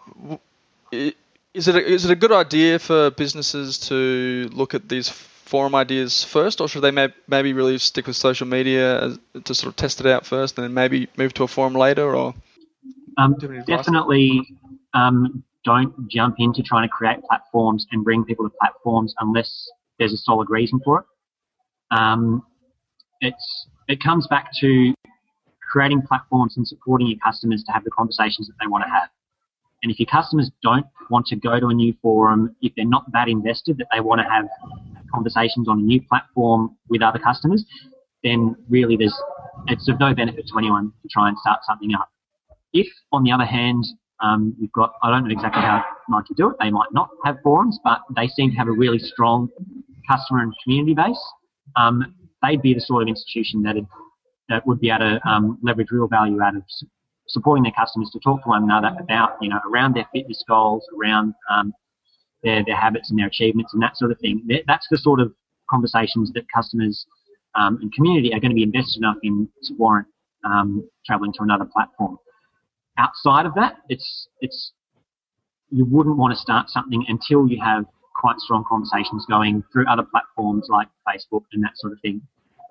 is 1.54 1.68
it 1.68 1.76
a, 1.76 1.84
is 1.84 2.04
it 2.04 2.10
a 2.10 2.16
good 2.16 2.32
idea 2.32 2.78
for 2.78 3.10
businesses 3.10 3.78
to 3.78 4.48
look 4.52 4.74
at 4.74 4.88
these 4.88 5.08
forum 5.08 5.74
ideas 5.74 6.24
first, 6.24 6.60
or 6.60 6.68
should 6.68 6.82
they 6.82 6.90
may, 6.90 7.08
maybe 7.28 7.52
really 7.52 7.78
stick 7.78 8.06
with 8.06 8.16
social 8.16 8.46
media 8.46 9.16
to 9.44 9.54
sort 9.54 9.68
of 9.68 9.76
test 9.76 10.00
it 10.00 10.06
out 10.06 10.24
first, 10.24 10.56
and 10.56 10.64
then 10.64 10.74
maybe 10.74 11.08
move 11.16 11.34
to 11.34 11.42
a 11.44 11.48
forum 11.48 11.74
later? 11.74 12.14
Or 12.16 12.34
um, 13.18 13.36
definitely 13.66 14.56
um, 14.94 15.44
don't 15.64 16.08
jump 16.08 16.36
into 16.38 16.62
trying 16.62 16.88
to 16.88 16.92
create 16.92 17.22
platforms 17.24 17.86
and 17.92 18.02
bring 18.02 18.24
people 18.24 18.48
to 18.48 18.54
platforms 18.58 19.14
unless 19.20 19.68
there's 19.98 20.12
a 20.12 20.16
solid 20.16 20.48
reason 20.48 20.80
for 20.84 21.00
it. 21.00 21.96
Um, 21.96 22.42
it's 23.20 23.66
it 23.88 24.02
comes 24.02 24.26
back 24.26 24.50
to 24.60 24.94
creating 25.72 26.02
platforms 26.02 26.58
and 26.58 26.68
supporting 26.68 27.06
your 27.06 27.18
customers 27.24 27.64
to 27.64 27.72
have 27.72 27.82
the 27.82 27.90
conversations 27.90 28.46
that 28.46 28.54
they 28.60 28.66
want 28.66 28.84
to 28.84 28.90
have. 28.90 29.08
And 29.82 29.90
if 29.90 29.98
your 29.98 30.06
customers 30.06 30.50
don't 30.62 30.86
want 31.10 31.26
to 31.26 31.36
go 31.36 31.58
to 31.58 31.68
a 31.68 31.74
new 31.74 31.94
forum, 32.02 32.54
if 32.60 32.72
they're 32.76 32.84
not 32.84 33.10
that 33.12 33.26
invested 33.26 33.78
that 33.78 33.86
they 33.92 34.00
want 34.00 34.20
to 34.20 34.28
have 34.28 34.44
conversations 35.12 35.68
on 35.68 35.80
a 35.80 35.82
new 35.82 36.00
platform 36.02 36.76
with 36.90 37.02
other 37.02 37.18
customers, 37.18 37.64
then 38.22 38.54
really 38.68 38.96
there's 38.96 39.16
it's 39.68 39.88
of 39.88 39.98
no 39.98 40.14
benefit 40.14 40.46
to 40.48 40.58
anyone 40.58 40.92
to 41.02 41.08
try 41.08 41.28
and 41.28 41.38
start 41.38 41.60
something 41.66 41.94
up. 41.94 42.08
If, 42.72 42.86
on 43.12 43.22
the 43.22 43.32
other 43.32 43.44
hand, 43.44 43.84
um, 44.20 44.54
you've 44.58 44.72
got 44.72 44.92
I 45.02 45.10
don't 45.10 45.24
know 45.24 45.30
exactly 45.30 45.62
how 45.62 45.82
Nike 46.08 46.34
do 46.36 46.50
it. 46.50 46.56
They 46.60 46.70
might 46.70 46.92
not 46.92 47.08
have 47.24 47.38
forums, 47.42 47.78
but 47.82 48.00
they 48.14 48.28
seem 48.28 48.50
to 48.50 48.56
have 48.56 48.68
a 48.68 48.72
really 48.72 48.98
strong 48.98 49.48
customer 50.08 50.40
and 50.40 50.52
community 50.62 50.94
base. 50.94 51.22
Um, 51.76 52.14
they'd 52.42 52.62
be 52.62 52.74
the 52.74 52.80
sort 52.80 53.02
of 53.02 53.08
institution 53.08 53.62
that 53.62 53.76
that 54.48 54.66
would 54.66 54.80
be 54.80 54.90
able 54.90 55.00
to 55.00 55.28
um, 55.28 55.58
leverage 55.62 55.88
real 55.90 56.08
value 56.08 56.40
out 56.42 56.56
of 56.56 56.62
supporting 57.28 57.62
their 57.62 57.72
customers 57.72 58.10
to 58.12 58.20
talk 58.20 58.42
to 58.42 58.48
one 58.48 58.64
another 58.64 58.94
about, 59.00 59.36
you 59.40 59.48
know, 59.48 59.60
around 59.70 59.94
their 59.94 60.06
fitness 60.12 60.44
goals, 60.48 60.84
around 60.98 61.34
um, 61.50 61.72
their, 62.42 62.64
their 62.64 62.76
habits 62.76 63.10
and 63.10 63.18
their 63.18 63.28
achievements 63.28 63.72
and 63.72 63.82
that 63.82 63.96
sort 63.96 64.10
of 64.10 64.18
thing. 64.18 64.46
That's 64.66 64.86
the 64.90 64.98
sort 64.98 65.20
of 65.20 65.32
conversations 65.70 66.32
that 66.34 66.44
customers 66.54 67.06
um, 67.54 67.78
and 67.80 67.92
community 67.92 68.32
are 68.34 68.40
going 68.40 68.50
to 68.50 68.54
be 68.54 68.62
invested 68.62 68.98
enough 68.98 69.16
in 69.22 69.48
to 69.64 69.74
warrant 69.74 70.08
um, 70.44 70.88
traveling 71.06 71.32
to 71.34 71.42
another 71.42 71.64
platform. 71.64 72.18
Outside 72.98 73.46
of 73.46 73.54
that, 73.54 73.76
it's 73.88 74.28
it's 74.40 74.72
you 75.70 75.86
wouldn't 75.86 76.18
want 76.18 76.34
to 76.34 76.38
start 76.38 76.68
something 76.68 77.04
until 77.08 77.46
you 77.46 77.58
have 77.62 77.84
quite 78.14 78.38
strong 78.38 78.64
conversations 78.68 79.24
going 79.28 79.64
through 79.72 79.86
other 79.88 80.02
platforms 80.02 80.66
like 80.68 80.88
Facebook 81.08 81.44
and 81.52 81.64
that 81.64 81.72
sort 81.76 81.92
of 81.94 82.00
thing, 82.00 82.20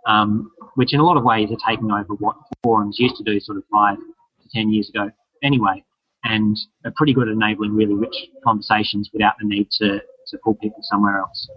um, 0.07 0.51
which 0.75 0.93
in 0.93 0.99
a 0.99 1.03
lot 1.03 1.17
of 1.17 1.23
ways 1.23 1.49
are 1.51 1.69
taking 1.69 1.91
over 1.91 2.13
what 2.15 2.35
forums 2.63 2.97
used 2.99 3.15
to 3.17 3.23
do 3.23 3.39
sort 3.39 3.57
of 3.57 3.63
five 3.71 3.97
to 3.97 4.49
10 4.53 4.71
years 4.71 4.89
ago 4.89 5.09
anyway, 5.43 5.83
and 6.23 6.57
are 6.85 6.93
pretty 6.95 7.13
good 7.13 7.27
at 7.27 7.33
enabling 7.33 7.75
really 7.75 7.93
rich 7.93 8.15
conversations 8.43 9.09
without 9.13 9.33
the 9.39 9.47
need 9.47 9.69
to, 9.71 9.99
to 10.27 10.37
pull 10.43 10.55
people 10.55 10.79
somewhere 10.83 11.19
else. 11.19 11.49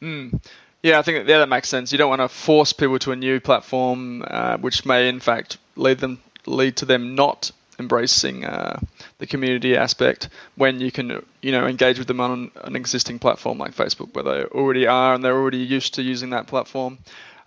Mm. 0.00 0.40
Yeah, 0.82 0.98
I 0.98 1.02
think 1.02 1.28
yeah, 1.28 1.38
that 1.38 1.48
makes 1.48 1.68
sense. 1.68 1.90
You 1.90 1.98
don't 1.98 2.08
want 2.08 2.20
to 2.20 2.28
force 2.28 2.72
people 2.72 2.98
to 3.00 3.12
a 3.12 3.16
new 3.16 3.40
platform, 3.40 4.24
uh, 4.26 4.58
which 4.58 4.86
may 4.86 5.08
in 5.08 5.18
fact 5.18 5.58
lead 5.76 5.98
them 5.98 6.20
lead 6.46 6.76
to 6.76 6.84
them 6.84 7.14
not 7.14 7.50
embracing 7.78 8.44
uh, 8.44 8.78
the 9.18 9.26
community 9.26 9.76
aspect 9.76 10.28
when 10.56 10.80
you 10.80 10.90
can 10.90 11.24
you 11.42 11.52
know 11.52 11.66
engage 11.66 11.98
with 11.98 12.08
them 12.08 12.20
on 12.20 12.50
an 12.64 12.76
existing 12.76 13.18
platform 13.18 13.58
like 13.58 13.74
Facebook 13.74 14.14
where 14.14 14.24
they 14.24 14.44
already 14.44 14.86
are 14.86 15.14
and 15.14 15.24
they're 15.24 15.36
already 15.36 15.58
used 15.58 15.94
to 15.94 16.02
using 16.02 16.30
that 16.30 16.46
platform. 16.46 16.98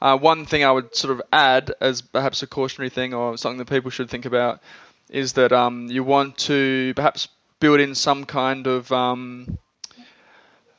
Uh, 0.01 0.17
one 0.17 0.45
thing 0.45 0.63
I 0.63 0.71
would 0.71 0.95
sort 0.95 1.11
of 1.13 1.21
add 1.31 1.73
as 1.79 2.01
perhaps 2.01 2.41
a 2.41 2.47
cautionary 2.47 2.89
thing 2.89 3.13
or 3.13 3.37
something 3.37 3.59
that 3.59 3.69
people 3.69 3.91
should 3.91 4.09
think 4.09 4.25
about 4.25 4.59
is 5.09 5.33
that 5.33 5.51
um, 5.51 5.87
you 5.91 6.03
want 6.03 6.37
to 6.39 6.93
perhaps 6.95 7.27
build 7.59 7.79
in 7.79 7.93
some 7.93 8.25
kind 8.25 8.65
of 8.65 8.91
um, 8.91 9.59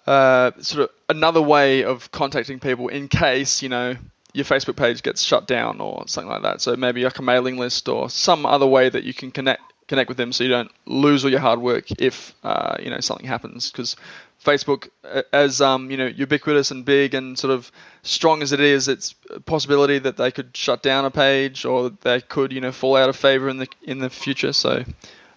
uh, 0.06 0.50
sort 0.60 0.84
of 0.84 0.90
another 1.08 1.40
way 1.40 1.84
of 1.84 2.10
contacting 2.10 2.58
people 2.58 2.88
in 2.88 3.06
case 3.06 3.62
you 3.62 3.68
know 3.68 3.96
your 4.32 4.44
Facebook 4.44 4.76
page 4.76 5.02
gets 5.02 5.22
shut 5.22 5.46
down 5.46 5.80
or 5.80 6.04
something 6.06 6.30
like 6.30 6.42
that. 6.42 6.60
So 6.60 6.76
maybe 6.76 7.04
like 7.04 7.18
a 7.18 7.22
mailing 7.22 7.58
list 7.58 7.88
or 7.88 8.08
some 8.10 8.46
other 8.46 8.66
way 8.66 8.88
that 8.88 9.04
you 9.04 9.14
can 9.14 9.30
connect 9.30 9.62
connect 9.88 10.08
with 10.08 10.16
them 10.16 10.32
so 10.32 10.44
you 10.44 10.48
don't 10.48 10.70
lose 10.86 11.24
all 11.24 11.30
your 11.30 11.40
hard 11.40 11.60
work 11.60 11.84
if 12.00 12.34
uh, 12.44 12.76
you 12.80 12.88
know 12.88 13.00
something 13.00 13.26
happens 13.26 13.70
because 13.70 13.96
Facebook 14.42 14.88
as 15.32 15.60
um, 15.60 15.90
you 15.90 15.96
know 15.96 16.06
ubiquitous 16.06 16.70
and 16.70 16.84
big 16.84 17.14
and 17.14 17.38
sort 17.38 17.52
of 17.52 17.70
strong 18.02 18.42
as 18.42 18.52
it 18.52 18.60
is, 18.60 18.88
it's 18.88 19.14
a 19.30 19.40
possibility 19.40 19.98
that 19.98 20.16
they 20.16 20.30
could 20.30 20.56
shut 20.56 20.82
down 20.82 21.04
a 21.04 21.10
page 21.10 21.64
or 21.64 21.90
they 21.90 22.20
could 22.20 22.52
you 22.52 22.60
know 22.60 22.72
fall 22.72 22.96
out 22.96 23.08
of 23.08 23.16
favor 23.16 23.48
in 23.48 23.58
the 23.58 23.68
in 23.82 23.98
the 23.98 24.10
future. 24.10 24.52
So, 24.52 24.84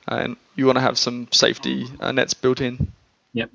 uh, 0.08 0.16
and 0.16 0.38
you 0.56 0.66
want 0.66 0.78
to 0.78 0.82
have 0.82 0.98
some 0.98 1.28
safety 1.32 1.88
uh, 2.00 2.12
nets 2.12 2.34
built 2.34 2.62
in. 2.62 2.92
Yep. 3.34 3.52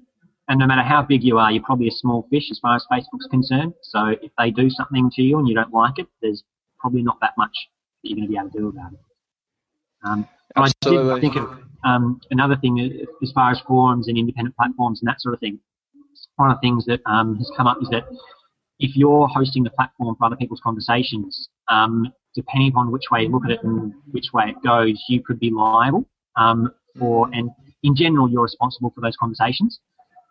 And 0.51 0.59
no 0.59 0.67
matter 0.67 0.83
how 0.83 1.01
big 1.01 1.23
you 1.23 1.39
are, 1.39 1.53
you're 1.53 1.63
probably 1.63 1.87
a 1.87 1.93
small 1.93 2.27
fish 2.29 2.51
as 2.51 2.59
far 2.59 2.75
as 2.75 2.85
Facebook's 2.91 3.29
concerned. 3.31 3.73
So 3.83 4.09
if 4.21 4.33
they 4.37 4.51
do 4.51 4.69
something 4.69 5.09
to 5.15 5.23
you 5.23 5.39
and 5.39 5.47
you 5.47 5.55
don't 5.55 5.73
like 5.73 6.01
it, 6.01 6.09
there's 6.21 6.43
probably 6.77 7.03
not 7.03 7.19
that 7.21 7.35
much 7.39 7.53
that 8.03 8.11
you're 8.11 8.17
going 8.17 8.27
to 8.27 8.33
be 8.33 8.37
able 8.37 8.51
to 8.51 8.59
do 8.59 8.69
about 8.69 8.93
it. 8.93 8.99
Um, 10.03 10.29
Absolutely. 10.57 11.13
I 11.13 11.15
did 11.15 11.21
think 11.21 11.37
of 11.37 11.57
um, 11.85 12.21
another 12.33 12.57
thing 12.57 13.07
as 13.23 13.31
far 13.31 13.53
as 13.53 13.61
forums 13.61 14.09
and 14.09 14.19
independent 14.19 14.57
platforms 14.57 15.01
and 15.01 15.09
that 15.09 15.21
sort 15.21 15.35
of 15.35 15.41
thing. 15.41 15.61
One 16.35 16.51
of 16.51 16.57
the 16.57 16.61
things 16.61 16.85
that 16.87 17.01
um, 17.07 17.37
has 17.37 17.49
come 17.57 17.69
up 17.69 17.79
is 17.81 17.89
that 17.91 18.07
if 18.81 18.97
you're 18.97 19.29
hosting 19.29 19.63
the 19.63 19.71
platform 19.71 20.17
for 20.19 20.25
other 20.25 20.37
people's 20.37 20.61
conversations, 20.65 21.49
um, 21.69 22.13
depending 22.35 22.71
upon 22.71 22.91
which 22.91 23.05
way 23.13 23.23
you 23.23 23.29
look 23.29 23.45
at 23.45 23.53
it 23.53 23.63
and 23.63 23.93
which 24.11 24.33
way 24.33 24.47
it 24.49 24.57
goes, 24.65 25.01
you 25.09 25.23
could 25.23 25.39
be 25.39 25.51
liable 25.51 26.09
um, 26.35 26.73
for, 26.99 27.29
and 27.33 27.51
in 27.85 27.95
general, 27.95 28.29
you're 28.29 28.43
responsible 28.43 28.91
for 28.91 29.01
those 29.01 29.17
conversations. 29.17 29.79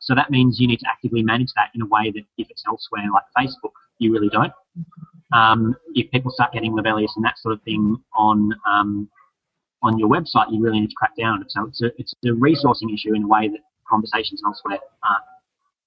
So 0.10 0.16
that 0.16 0.32
means 0.32 0.60
you 0.60 0.68
need 0.68 0.80
to 0.80 0.88
actively 0.90 1.22
manage 1.22 1.54
that 1.56 1.70
in 1.76 1.84
a 1.84 1.86
way 1.86 2.10
that 2.10 2.24
if 2.40 2.50
it's 2.50 2.64
elsewhere, 2.66 3.04
like 3.14 3.26
Facebook, 3.38 3.74
you 4.00 4.12
really 4.12 4.30
don't. 4.30 4.52
Um, 5.32 5.76
if 5.94 6.10
people 6.10 6.32
start 6.32 6.52
getting 6.52 6.76
libellous 6.76 7.14
and 7.16 7.24
that 7.26 7.38
sort 7.38 7.54
of 7.54 7.62
thing 7.62 7.96
on 8.16 8.52
um, 8.68 9.08
on 9.84 10.00
your 10.00 10.10
website, 10.10 10.52
you 10.52 10.60
really 10.64 10.80
need 10.80 10.90
to 10.90 10.96
crack 10.96 11.16
down. 11.16 11.46
So 11.48 11.68
it's 11.68 11.82
a, 11.84 11.92
it's 12.00 12.16
a 12.26 12.30
resourcing 12.30 12.92
issue 12.92 13.14
in 13.14 13.22
a 13.22 13.28
way 13.28 13.50
that 13.50 13.60
conversations 13.88 14.42
elsewhere 14.44 14.80
aren't. 15.04 15.24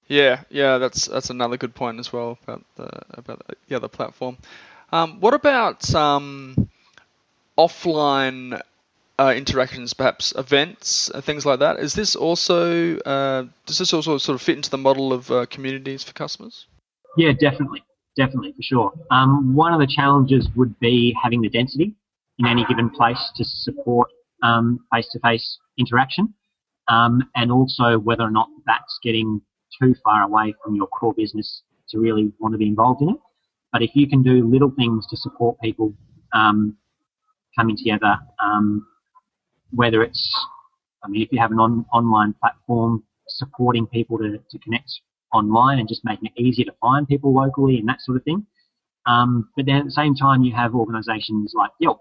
Yeah, 0.06 0.42
yeah, 0.50 0.78
that's 0.78 1.06
that's 1.06 1.30
another 1.30 1.56
good 1.56 1.74
point 1.74 1.98
as 1.98 2.12
well 2.12 2.38
about 2.44 2.64
the 2.76 2.88
about 3.14 3.42
the 3.68 3.74
other 3.74 3.88
platform. 3.88 4.38
Um, 4.92 5.18
what 5.18 5.34
about 5.34 5.92
um, 5.96 6.70
offline 7.58 8.60
uh, 9.18 9.32
interactions, 9.36 9.94
perhaps 9.94 10.32
events, 10.36 11.10
uh, 11.10 11.20
things 11.20 11.44
like 11.44 11.58
that? 11.60 11.78
Is 11.78 11.94
this 11.94 12.16
also 12.16 12.96
uh, 12.98 13.44
does 13.66 13.78
this 13.78 13.92
also 13.92 14.18
sort 14.18 14.34
of 14.34 14.42
fit 14.42 14.56
into 14.56 14.70
the 14.70 14.78
model 14.78 15.12
of 15.12 15.30
uh, 15.30 15.46
communities 15.46 16.02
for 16.02 16.12
customers? 16.12 16.66
Yeah, 17.16 17.32
definitely, 17.32 17.82
definitely 18.16 18.52
for 18.52 18.62
sure. 18.62 18.92
Um, 19.10 19.54
one 19.54 19.72
of 19.72 19.80
the 19.80 19.86
challenges 19.86 20.48
would 20.56 20.78
be 20.80 21.14
having 21.22 21.42
the 21.42 21.48
density 21.48 21.94
in 22.38 22.46
any 22.46 22.64
given 22.64 22.88
place 22.90 23.30
to 23.36 23.44
support 23.44 24.08
um, 24.42 24.80
face-to-face 24.92 25.58
interaction, 25.78 26.32
um, 26.88 27.22
and 27.36 27.52
also 27.52 27.98
whether 27.98 28.22
or 28.22 28.30
not 28.30 28.48
that's 28.66 28.98
getting 29.02 29.40
too 29.80 29.94
far 30.02 30.22
away 30.22 30.54
from 30.64 30.74
your 30.74 30.86
core 30.86 31.14
business 31.14 31.62
to 31.90 31.98
really 31.98 32.32
want 32.40 32.52
to 32.52 32.58
be 32.58 32.66
involved 32.66 33.02
in 33.02 33.10
it. 33.10 33.16
But 33.72 33.82
if 33.82 33.90
you 33.94 34.08
can 34.08 34.22
do 34.22 34.46
little 34.48 34.72
things 34.76 35.06
to 35.08 35.16
support 35.16 35.60
people 35.60 35.94
um, 36.34 36.76
coming 37.58 37.76
together, 37.76 38.18
um, 38.42 38.86
whether 39.72 40.02
it's, 40.02 40.32
I 41.04 41.08
mean, 41.08 41.22
if 41.22 41.32
you 41.32 41.40
have 41.40 41.52
an 41.52 41.58
on, 41.58 41.84
online 41.92 42.34
platform 42.40 43.02
supporting 43.28 43.86
people 43.86 44.18
to, 44.18 44.38
to 44.38 44.58
connect 44.58 44.90
online 45.32 45.78
and 45.78 45.88
just 45.88 46.04
making 46.04 46.30
it 46.34 46.40
easier 46.40 46.66
to 46.66 46.74
find 46.80 47.08
people 47.08 47.32
locally 47.32 47.78
and 47.78 47.88
that 47.88 48.00
sort 48.00 48.16
of 48.16 48.24
thing. 48.24 48.46
Um, 49.06 49.48
but 49.56 49.66
then 49.66 49.76
at 49.76 49.84
the 49.84 49.90
same 49.90 50.14
time, 50.14 50.42
you 50.42 50.54
have 50.54 50.74
organisations 50.74 51.52
like 51.56 51.70
Yelp 51.80 51.98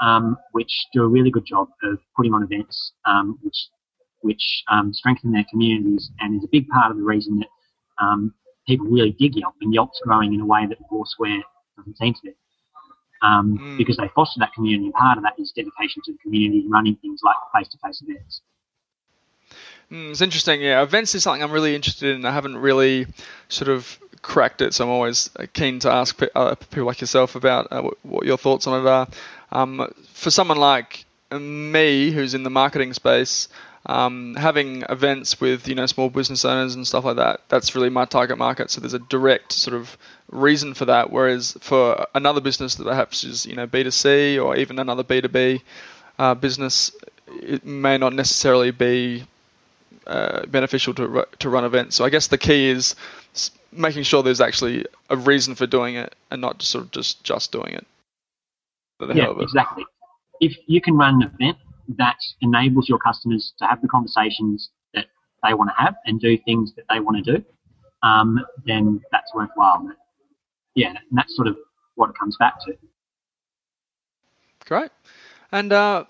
um, 0.00 0.36
which 0.52 0.72
do 0.92 1.02
a 1.02 1.08
really 1.08 1.30
good 1.30 1.46
job 1.46 1.68
of 1.84 1.98
putting 2.16 2.34
on 2.34 2.42
events, 2.42 2.92
um, 3.06 3.38
which 3.42 3.68
which 4.20 4.64
um, 4.70 4.92
strengthen 4.92 5.32
their 5.32 5.44
communities, 5.50 6.10
and 6.20 6.36
is 6.36 6.44
a 6.44 6.48
big 6.50 6.66
part 6.68 6.90
of 6.90 6.96
the 6.96 7.02
reason 7.02 7.38
that 7.40 7.48
um, 8.02 8.32
people 8.66 8.86
really 8.86 9.12
dig 9.12 9.36
Yelp, 9.36 9.54
and 9.60 9.72
Yelp's 9.72 10.00
growing 10.02 10.32
in 10.32 10.40
a 10.40 10.46
way 10.46 10.66
that 10.66 10.78
Foursquare 10.88 11.42
doesn't 11.76 11.98
seem 11.98 12.14
to 12.14 12.20
be. 12.24 12.32
Um, 13.24 13.58
mm. 13.58 13.78
Because 13.78 13.96
they 13.96 14.08
foster 14.14 14.38
that 14.40 14.52
community, 14.52 14.84
and 14.84 14.94
part 14.94 15.16
of 15.16 15.24
that 15.24 15.34
is 15.38 15.50
dedication 15.50 16.02
to 16.04 16.12
the 16.12 16.18
community, 16.18 16.60
and 16.60 16.70
running 16.70 16.96
things 16.96 17.20
like 17.24 17.36
face-to-face 17.54 18.02
events. 18.06 18.42
Mm, 19.90 20.10
it's 20.10 20.20
interesting, 20.20 20.60
yeah. 20.60 20.82
Events 20.82 21.14
is 21.14 21.22
something 21.22 21.42
I'm 21.42 21.52
really 21.52 21.74
interested 21.74 22.14
in. 22.14 22.26
I 22.26 22.32
haven't 22.32 22.58
really 22.58 23.06
sort 23.48 23.70
of 23.70 23.98
cracked 24.20 24.60
it, 24.60 24.74
so 24.74 24.84
I'm 24.84 24.90
always 24.90 25.30
keen 25.54 25.78
to 25.80 25.90
ask 25.90 26.20
uh, 26.34 26.54
people 26.56 26.84
like 26.84 27.00
yourself 27.00 27.34
about 27.34 27.68
uh, 27.70 27.90
what 28.02 28.26
your 28.26 28.36
thoughts 28.36 28.66
on 28.66 28.80
it 28.80 28.88
are. 28.88 29.08
Um, 29.52 29.92
for 30.12 30.30
someone 30.30 30.58
like 30.58 31.06
me 31.30 32.10
who's 32.10 32.34
in 32.34 32.42
the 32.42 32.50
marketing 32.50 32.92
space, 32.92 33.48
um, 33.86 34.34
having 34.36 34.82
events 34.88 35.40
with 35.40 35.68
you 35.68 35.74
know 35.74 35.86
small 35.86 36.08
business 36.08 36.44
owners 36.44 36.74
and 36.74 36.86
stuff 36.86 37.04
like 37.04 37.16
that. 37.16 37.40
That's 37.48 37.74
really 37.74 37.90
my 37.90 38.04
target 38.04 38.38
market. 38.38 38.70
So 38.70 38.80
there's 38.80 38.94
a 38.94 38.98
direct 38.98 39.52
sort 39.52 39.76
of 39.76 39.96
reason 40.30 40.74
for 40.74 40.86
that. 40.86 41.10
Whereas 41.10 41.56
for 41.60 42.06
another 42.14 42.40
business 42.40 42.76
that 42.76 42.84
perhaps 42.84 43.24
is 43.24 43.44
you 43.44 43.54
know 43.54 43.66
B2C 43.66 44.42
or 44.42 44.56
even 44.56 44.78
another 44.78 45.02
B2B 45.02 45.60
uh, 46.18 46.34
business, 46.34 46.92
it 47.28 47.64
may 47.64 47.98
not 47.98 48.14
necessarily 48.14 48.70
be 48.70 49.24
uh, 50.06 50.46
beneficial 50.46 50.94
to 50.94 51.26
to 51.38 51.48
run 51.50 51.64
events. 51.64 51.96
So 51.96 52.04
I 52.04 52.10
guess 52.10 52.28
the 52.28 52.38
key 52.38 52.68
is 52.68 52.94
making 53.70 54.04
sure 54.04 54.22
there's 54.22 54.40
actually 54.40 54.86
a 55.10 55.16
reason 55.16 55.54
for 55.54 55.66
doing 55.66 55.96
it 55.96 56.14
and 56.30 56.40
not 56.40 56.58
just 56.58 56.72
sort 56.72 56.84
of 56.84 56.90
just 56.90 57.22
just 57.22 57.52
doing 57.52 57.74
it. 57.74 57.86
Yeah, 59.12 59.32
exactly. 59.38 59.84
If 60.40 60.56
you 60.66 60.80
can 60.80 60.96
run 60.96 61.22
an 61.22 61.30
event 61.34 61.58
that 61.96 62.16
enables 62.40 62.88
your 62.88 62.98
customers 62.98 63.52
to 63.58 63.66
have 63.66 63.80
the 63.82 63.88
conversations 63.88 64.70
that 64.94 65.06
they 65.42 65.54
want 65.54 65.70
to 65.70 65.82
have 65.82 65.94
and 66.06 66.20
do 66.20 66.38
things 66.38 66.72
that 66.76 66.84
they 66.90 67.00
want 67.00 67.24
to 67.24 67.36
do, 67.36 67.44
um, 68.02 68.40
then 68.66 69.00
that's 69.12 69.32
worthwhile. 69.34 69.84
But 69.86 69.96
yeah, 70.74 70.94
that's 71.12 71.34
sort 71.36 71.48
of 71.48 71.56
what 71.94 72.10
it 72.10 72.18
comes 72.18 72.36
back 72.38 72.54
to. 72.66 72.76
Great. 74.64 74.90
And 75.52 75.72
uh, 75.72 76.04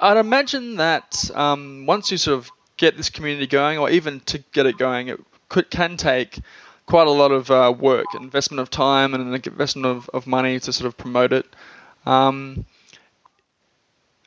I'd 0.00 0.16
imagine 0.16 0.76
that 0.76 1.30
um, 1.34 1.86
once 1.86 2.10
you 2.10 2.18
sort 2.18 2.38
of 2.38 2.50
get 2.76 2.96
this 2.96 3.10
community 3.10 3.46
going, 3.46 3.78
or 3.78 3.90
even 3.90 4.20
to 4.20 4.38
get 4.52 4.66
it 4.66 4.76
going, 4.76 5.08
it 5.08 5.20
could, 5.48 5.70
can 5.70 5.96
take 5.96 6.40
quite 6.86 7.06
a 7.06 7.10
lot 7.10 7.30
of 7.30 7.50
uh, 7.50 7.72
work, 7.78 8.06
investment 8.14 8.60
of 8.60 8.70
time, 8.70 9.14
and 9.14 9.26
an 9.26 9.34
investment 9.34 9.86
of, 9.86 10.10
of 10.12 10.26
money 10.26 10.58
to 10.58 10.72
sort 10.72 10.86
of 10.86 10.96
promote 10.96 11.32
it. 11.32 11.46
Um, 12.06 12.66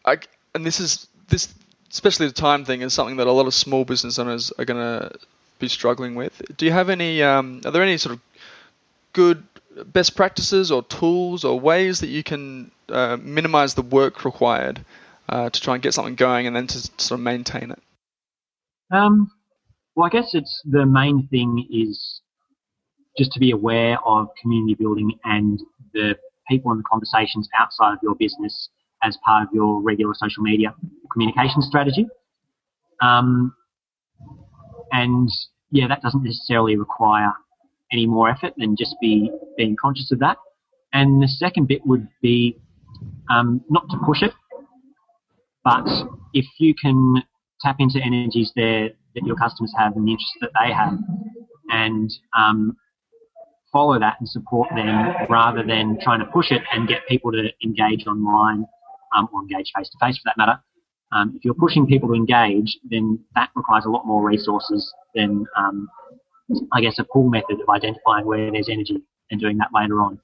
I, 0.05 0.17
and 0.55 0.65
this 0.65 0.79
is 0.79 1.07
this 1.27 1.53
especially 1.91 2.27
the 2.27 2.33
time 2.33 2.65
thing 2.65 2.81
is 2.81 2.93
something 2.93 3.17
that 3.17 3.27
a 3.27 3.31
lot 3.31 3.45
of 3.45 3.53
small 3.53 3.85
business 3.85 4.17
owners 4.17 4.51
are 4.57 4.65
going 4.65 4.79
to 4.79 5.17
be 5.59 5.67
struggling 5.67 6.15
with. 6.15 6.41
Do 6.57 6.65
you 6.65 6.71
have 6.71 6.89
any? 6.89 7.21
Um, 7.21 7.61
are 7.65 7.71
there 7.71 7.83
any 7.83 7.97
sort 7.97 8.15
of 8.15 8.21
good 9.13 9.43
best 9.85 10.15
practices 10.15 10.71
or 10.71 10.83
tools 10.83 11.43
or 11.43 11.59
ways 11.59 11.99
that 11.99 12.07
you 12.07 12.23
can 12.23 12.71
uh, 12.89 13.17
minimize 13.21 13.73
the 13.73 13.81
work 13.81 14.25
required 14.25 14.83
uh, 15.29 15.49
to 15.49 15.61
try 15.61 15.75
and 15.75 15.83
get 15.83 15.93
something 15.93 16.15
going 16.15 16.47
and 16.47 16.55
then 16.55 16.67
to 16.67 16.79
sort 16.79 17.11
of 17.11 17.19
maintain 17.19 17.71
it? 17.71 17.81
Um, 18.91 19.31
well, 19.95 20.05
I 20.05 20.09
guess 20.09 20.33
it's 20.33 20.61
the 20.65 20.85
main 20.85 21.27
thing 21.27 21.67
is 21.71 22.21
just 23.17 23.31
to 23.31 23.39
be 23.39 23.51
aware 23.51 23.97
of 24.05 24.27
community 24.41 24.75
building 24.75 25.17
and 25.23 25.59
the 25.93 26.15
people 26.49 26.71
and 26.71 26.79
the 26.79 26.83
conversations 26.83 27.49
outside 27.57 27.93
of 27.93 27.99
your 28.03 28.15
business 28.15 28.69
as 29.05 29.17
part 29.23 29.43
of 29.43 29.49
your 29.53 29.81
regular 29.81 30.13
social 30.15 30.43
media 30.43 30.73
communication 31.11 31.61
strategy. 31.61 32.07
Um, 33.01 33.53
and 34.91 35.29
yeah, 35.71 35.87
that 35.87 36.01
doesn't 36.01 36.23
necessarily 36.23 36.75
require 36.75 37.33
any 37.91 38.07
more 38.07 38.29
effort 38.29 38.53
than 38.57 38.75
just 38.77 38.95
be 38.99 39.31
being 39.57 39.75
conscious 39.79 40.11
of 40.11 40.19
that. 40.19 40.37
And 40.93 41.21
the 41.21 41.27
second 41.27 41.67
bit 41.67 41.85
would 41.85 42.07
be 42.21 42.57
um, 43.29 43.61
not 43.69 43.89
to 43.89 43.97
push 44.05 44.21
it, 44.21 44.31
but 45.63 45.85
if 46.33 46.45
you 46.59 46.73
can 46.73 47.23
tap 47.61 47.77
into 47.79 47.99
energies 47.99 48.51
there 48.55 48.89
that 49.15 49.23
your 49.25 49.35
customers 49.35 49.73
have 49.77 49.95
and 49.95 50.07
the 50.07 50.11
interests 50.11 50.37
that 50.41 50.51
they 50.61 50.73
have, 50.73 50.93
and 51.69 52.11
um, 52.37 52.77
follow 53.71 53.99
that 53.99 54.15
and 54.19 54.29
support 54.29 54.69
them 54.75 55.13
rather 55.29 55.63
than 55.65 55.97
trying 56.01 56.19
to 56.19 56.25
push 56.25 56.51
it 56.51 56.61
and 56.71 56.87
get 56.87 56.99
people 57.09 57.31
to 57.31 57.49
engage 57.63 58.05
online 58.07 58.65
um, 59.15 59.29
or 59.33 59.41
engage 59.41 59.71
face 59.75 59.89
to 59.89 59.97
face 59.99 60.17
for 60.17 60.23
that 60.25 60.37
matter. 60.37 60.59
Um, 61.11 61.33
if 61.35 61.45
you're 61.45 61.53
pushing 61.53 61.85
people 61.85 62.09
to 62.09 62.15
engage, 62.15 62.77
then 62.89 63.19
that 63.35 63.49
requires 63.55 63.85
a 63.85 63.89
lot 63.89 64.05
more 64.05 64.23
resources 64.23 64.93
than, 65.13 65.45
um, 65.55 65.87
I 66.73 66.81
guess, 66.81 66.99
a 66.99 67.03
pull 67.03 67.29
method 67.29 67.61
of 67.61 67.69
identifying 67.69 68.25
where 68.25 68.51
there's 68.51 68.69
energy 68.69 68.97
and 69.31 69.39
doing 69.39 69.57
that 69.57 69.69
later 69.73 70.01
on. 70.01 70.19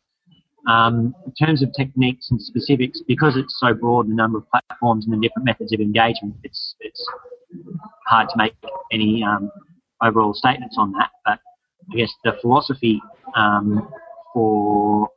Um, 0.67 1.15
in 1.25 1.33
terms 1.33 1.63
of 1.63 1.69
techniques 1.75 2.29
and 2.29 2.41
specifics, 2.41 3.01
because 3.07 3.35
it's 3.35 3.57
so 3.59 3.73
broad, 3.73 4.07
the 4.07 4.13
number 4.13 4.37
of 4.37 4.45
platforms 4.49 5.05
and 5.05 5.13
the 5.13 5.27
different 5.27 5.45
methods 5.45 5.73
of 5.73 5.79
engagement, 5.79 6.35
it's 6.43 6.75
it's 6.81 7.03
hard 8.05 8.29
to 8.29 8.35
make 8.37 8.53
any 8.91 9.23
um, 9.23 9.49
overall 10.03 10.33
statements 10.33 10.75
on 10.77 10.91
that. 10.93 11.09
But 11.25 11.39
I 11.91 11.97
guess 11.97 12.13
the 12.23 12.33
philosophy 12.41 13.01
um, 13.35 13.89
for 14.33 15.09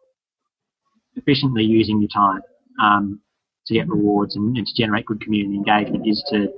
efficiently 1.17 1.65
using 1.65 2.01
your 2.01 2.09
time 2.09 2.41
um, 2.81 3.21
to 3.67 3.75
get 3.75 3.89
rewards 3.89 4.37
and, 4.37 4.57
and, 4.57 4.67
to 4.67 4.75
generate 4.75 5.07
good 5.07 5.21
community 5.21 5.57
engagement 5.57 6.07
is 6.07 6.23
to 6.31 6.53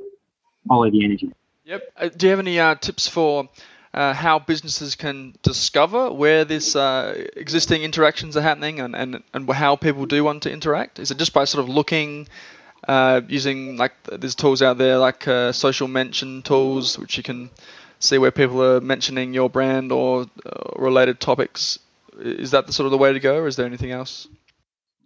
follow 0.68 0.90
the 0.90 1.04
energy. 1.04 1.30
Yep. 1.64 1.82
Uh, 1.96 2.08
do 2.08 2.26
you 2.26 2.30
have 2.30 2.38
any 2.38 2.58
uh, 2.60 2.74
tips 2.76 3.08
for 3.08 3.48
uh, 3.94 4.12
how 4.12 4.38
businesses 4.38 4.94
can 4.94 5.34
discover 5.42 6.12
where 6.12 6.44
this 6.44 6.76
uh, 6.76 7.26
existing 7.36 7.82
interactions 7.82 8.36
are 8.36 8.42
happening 8.42 8.80
and, 8.80 8.94
and, 8.94 9.22
and 9.32 9.50
how 9.50 9.74
people 9.76 10.06
do 10.06 10.22
want 10.22 10.42
to 10.42 10.52
interact? 10.52 10.98
Is 10.98 11.10
it 11.10 11.18
just 11.18 11.32
by 11.32 11.44
sort 11.44 11.64
of 11.64 11.68
looking, 11.68 12.28
uh, 12.86 13.22
using 13.28 13.76
like 13.76 13.92
there's 14.04 14.34
tools 14.34 14.62
out 14.62 14.78
there 14.78 14.98
like 14.98 15.26
uh, 15.26 15.52
social 15.52 15.88
mention 15.88 16.42
tools, 16.42 16.98
which 16.98 17.16
you 17.16 17.22
can 17.22 17.50
see 17.98 18.18
where 18.18 18.30
people 18.30 18.62
are 18.62 18.80
mentioning 18.80 19.32
your 19.32 19.48
brand 19.48 19.90
or 19.92 20.26
related 20.76 21.20
topics? 21.20 21.78
Is 22.18 22.50
that 22.52 22.66
the 22.66 22.72
sort 22.72 22.86
of 22.86 22.92
the 22.92 22.98
way 22.98 23.12
to 23.12 23.20
go, 23.20 23.36
or 23.38 23.46
is 23.46 23.56
there 23.56 23.66
anything 23.66 23.90
else? 23.90 24.28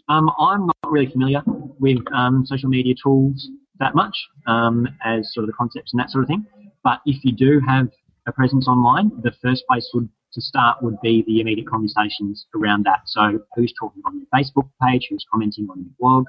Um, 0.08 0.28
I'm 0.38 0.66
not 0.66 0.76
really 0.90 1.06
familiar 1.06 1.42
with 1.80 1.98
um, 2.14 2.44
social 2.46 2.68
media 2.68 2.94
tools 3.02 3.48
that 3.78 3.94
much 3.94 4.16
um, 4.46 4.86
as 5.04 5.32
sort 5.32 5.44
of 5.44 5.48
the 5.48 5.54
concepts 5.54 5.92
and 5.92 6.00
that 6.00 6.10
sort 6.10 6.22
of 6.22 6.28
thing. 6.28 6.46
But 6.84 7.00
if 7.06 7.24
you 7.24 7.32
do 7.32 7.60
have 7.66 7.88
a 8.26 8.32
presence 8.32 8.68
online, 8.68 9.10
the 9.22 9.32
first 9.42 9.64
place 9.66 9.90
would 9.94 10.08
to 10.32 10.40
start 10.40 10.80
would 10.82 11.00
be 11.00 11.24
the 11.26 11.40
immediate 11.40 11.66
conversations 11.66 12.46
around 12.54 12.84
that. 12.84 13.00
So 13.06 13.40
who's 13.56 13.72
talking 13.78 14.02
on 14.04 14.16
your 14.16 14.26
Facebook 14.32 14.68
page, 14.80 15.08
who's 15.10 15.26
commenting 15.30 15.66
on 15.70 15.78
your 15.80 15.90
blog, 15.98 16.26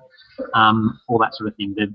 um, 0.55 0.99
all 1.07 1.19
that 1.19 1.35
sort 1.35 1.49
of 1.49 1.55
thing. 1.55 1.75
The 1.77 1.93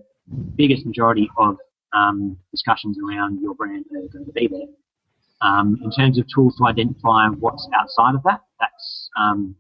biggest 0.55 0.87
majority 0.87 1.29
of 1.37 1.57
um, 1.93 2.37
discussions 2.53 2.97
around 2.99 3.41
your 3.41 3.55
brand 3.55 3.87
are 3.93 4.09
going 4.09 4.25
to 4.25 4.33
be 4.33 4.47
there. 4.47 4.69
Um, 5.43 5.79
in 5.83 5.91
terms 5.91 6.19
of 6.19 6.27
tools 6.33 6.57
to 6.59 6.67
identify 6.67 7.29
what's 7.29 7.69
outside 7.75 8.15
of 8.15 8.23
that, 8.23 8.41
that's 8.61 9.11
um, 9.19 9.57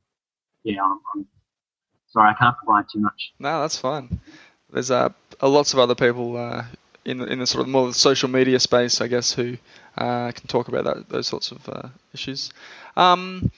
yeah, 0.64 0.82
I'm, 0.82 1.00
I'm 1.14 1.26
sorry, 2.08 2.30
I 2.30 2.34
can't 2.34 2.56
provide 2.56 2.86
too 2.92 3.00
much. 3.00 3.32
No, 3.38 3.60
that's 3.60 3.76
fine. 3.78 4.20
There's 4.72 4.90
uh, 4.90 5.10
lots 5.42 5.72
of 5.72 5.78
other 5.78 5.94
people 5.94 6.36
uh, 6.36 6.64
in 7.04 7.20
in 7.22 7.38
the 7.38 7.46
sort 7.46 7.62
of 7.62 7.68
more 7.68 7.92
social 7.92 8.28
media 8.28 8.58
space, 8.60 9.00
I 9.00 9.06
guess, 9.08 9.32
who 9.32 9.56
uh, 9.96 10.32
can 10.32 10.46
talk 10.46 10.68
about 10.68 10.84
that, 10.84 11.08
those 11.08 11.26
sorts 11.26 11.52
of 11.52 11.68
uh, 11.68 11.88
issues. 12.12 12.50
Um, 12.96 13.50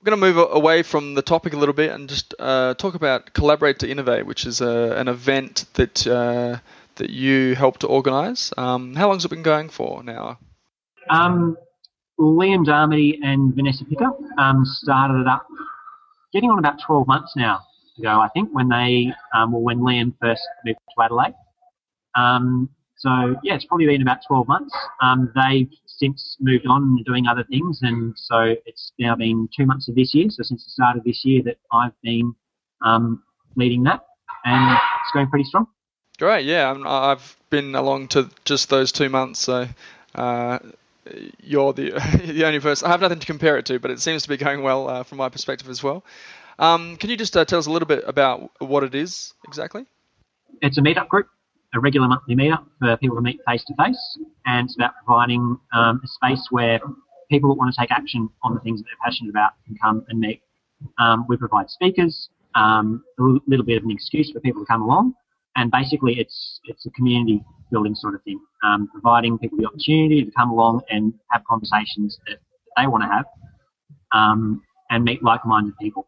we're 0.00 0.10
going 0.10 0.20
to 0.20 0.26
move 0.34 0.50
away 0.52 0.82
from 0.82 1.14
the 1.14 1.22
topic 1.22 1.52
a 1.52 1.56
little 1.56 1.74
bit 1.74 1.90
and 1.90 2.08
just 2.08 2.34
uh, 2.38 2.74
talk 2.74 2.94
about 2.94 3.32
Collaborate 3.32 3.78
to 3.80 3.88
Innovate, 3.90 4.26
which 4.26 4.46
is 4.46 4.60
a, 4.60 4.96
uh, 4.96 5.00
an 5.00 5.08
event 5.08 5.64
that 5.74 6.06
that 6.96 7.10
you 7.10 7.54
helped 7.54 7.80
to 7.80 7.86
organise. 7.86 8.52
Um, 8.56 8.94
how 8.94 9.08
long 9.08 9.16
has 9.16 9.24
it 9.24 9.28
been 9.28 9.42
going 9.42 9.68
for 9.68 10.02
now? 10.02 10.38
Um, 11.10 11.56
Liam 12.18 12.64
Darmody 12.64 13.18
and 13.22 13.54
Vanessa 13.54 13.84
Picker 13.84 14.10
um, 14.38 14.64
started 14.64 15.20
it 15.20 15.26
up 15.26 15.46
getting 16.32 16.50
on 16.50 16.58
about 16.58 16.80
12 16.80 17.06
months 17.06 17.36
now 17.36 17.60
ago, 17.98 18.20
I 18.20 18.28
think, 18.34 18.50
when 18.52 18.68
they, 18.68 19.12
um, 19.34 19.52
well, 19.52 19.62
when 19.62 19.80
Liam 19.80 20.14
first 20.20 20.42
moved 20.64 20.78
to 20.96 21.04
Adelaide. 21.04 21.34
Um, 22.14 22.68
so, 22.96 23.36
yeah, 23.42 23.54
it's 23.54 23.66
probably 23.66 23.86
been 23.86 24.02
about 24.02 24.18
12 24.26 24.48
months. 24.48 24.74
Um, 25.02 25.30
they've 25.34 25.68
since 25.86 26.36
moved 26.40 26.66
on 26.66 27.02
doing 27.04 27.26
other 27.26 27.44
things, 27.44 27.80
and 27.82 28.14
so 28.16 28.54
it's 28.64 28.92
now 28.98 29.14
been 29.16 29.48
two 29.56 29.66
months 29.66 29.88
of 29.88 29.94
this 29.94 30.14
year, 30.14 30.28
so 30.30 30.42
since 30.42 30.64
the 30.64 30.70
start 30.70 30.96
of 30.96 31.04
this 31.04 31.24
year 31.24 31.42
that 31.44 31.56
I've 31.72 31.98
been 32.02 32.34
um, 32.84 33.22
leading 33.56 33.82
that, 33.84 34.04
and 34.44 34.78
it's 35.00 35.12
going 35.12 35.28
pretty 35.28 35.44
strong. 35.44 35.66
Great, 36.18 36.46
yeah, 36.46 36.74
i 36.86 37.08
have 37.10 37.36
been 37.50 37.74
along 37.74 38.08
to 38.08 38.30
just 38.44 38.70
those 38.70 38.92
two 38.92 39.08
months, 39.08 39.40
so 39.40 39.68
uh, 40.14 40.58
you're 41.42 41.72
the 41.72 41.90
the 42.24 42.44
only 42.46 42.60
person. 42.60 42.88
I 42.88 42.90
have 42.90 43.00
nothing 43.00 43.18
to 43.18 43.26
compare 43.26 43.58
it 43.58 43.66
to, 43.66 43.78
but 43.78 43.90
it 43.90 44.00
seems 44.00 44.22
to 44.22 44.28
be 44.28 44.36
going 44.36 44.62
well 44.62 44.88
uh, 44.88 45.02
from 45.02 45.18
my 45.18 45.28
perspective 45.28 45.68
as 45.68 45.82
well. 45.82 46.04
Um, 46.58 46.96
can 46.96 47.10
you 47.10 47.16
just 47.16 47.36
uh, 47.36 47.44
tell 47.44 47.58
us 47.58 47.66
a 47.66 47.70
little 47.70 47.88
bit 47.88 48.04
about 48.06 48.50
what 48.60 48.82
it 48.82 48.94
is 48.94 49.34
exactly? 49.46 49.84
It's 50.62 50.78
a 50.78 50.80
meetup 50.80 51.08
group, 51.08 51.28
a 51.74 51.80
regular 51.80 52.08
monthly 52.08 52.34
meetup 52.34 52.64
for 52.78 52.96
people 52.96 53.16
to 53.16 53.22
meet 53.22 53.40
face 53.46 53.64
to 53.64 53.74
face, 53.74 54.18
and 54.46 54.66
it's 54.66 54.76
about 54.76 54.92
providing 55.04 55.58
um, 55.74 56.00
a 56.02 56.08
space 56.08 56.46
where 56.50 56.80
people 57.30 57.50
that 57.50 57.58
want 57.58 57.74
to 57.74 57.80
take 57.80 57.90
action 57.90 58.28
on 58.42 58.54
the 58.54 58.60
things 58.60 58.80
that 58.80 58.86
they're 58.86 59.04
passionate 59.04 59.30
about 59.30 59.52
can 59.66 59.76
come 59.82 60.04
and 60.08 60.18
meet. 60.18 60.40
Um, 60.98 61.26
we 61.28 61.36
provide 61.36 61.68
speakers, 61.68 62.28
um, 62.54 63.04
a 63.18 63.22
little 63.46 63.64
bit 63.64 63.76
of 63.78 63.84
an 63.84 63.90
excuse 63.90 64.30
for 64.30 64.40
people 64.40 64.62
to 64.62 64.66
come 64.66 64.82
along, 64.82 65.14
and 65.56 65.70
basically 65.70 66.18
it's 66.18 66.60
it's 66.64 66.86
a 66.86 66.90
community 66.90 67.42
building 67.70 67.94
sort 67.94 68.14
of 68.14 68.22
thing, 68.22 68.40
um, 68.64 68.88
providing 68.92 69.38
people 69.38 69.58
the 69.58 69.66
opportunity 69.66 70.24
to 70.24 70.30
come 70.30 70.50
along 70.50 70.80
and 70.88 71.12
have 71.30 71.42
conversations 71.44 72.18
that 72.26 72.38
they 72.76 72.86
want 72.86 73.02
to 73.02 73.08
have, 73.08 73.26
um, 74.12 74.62
and 74.90 75.04
meet 75.04 75.22
like-minded 75.22 75.74
people. 75.78 76.06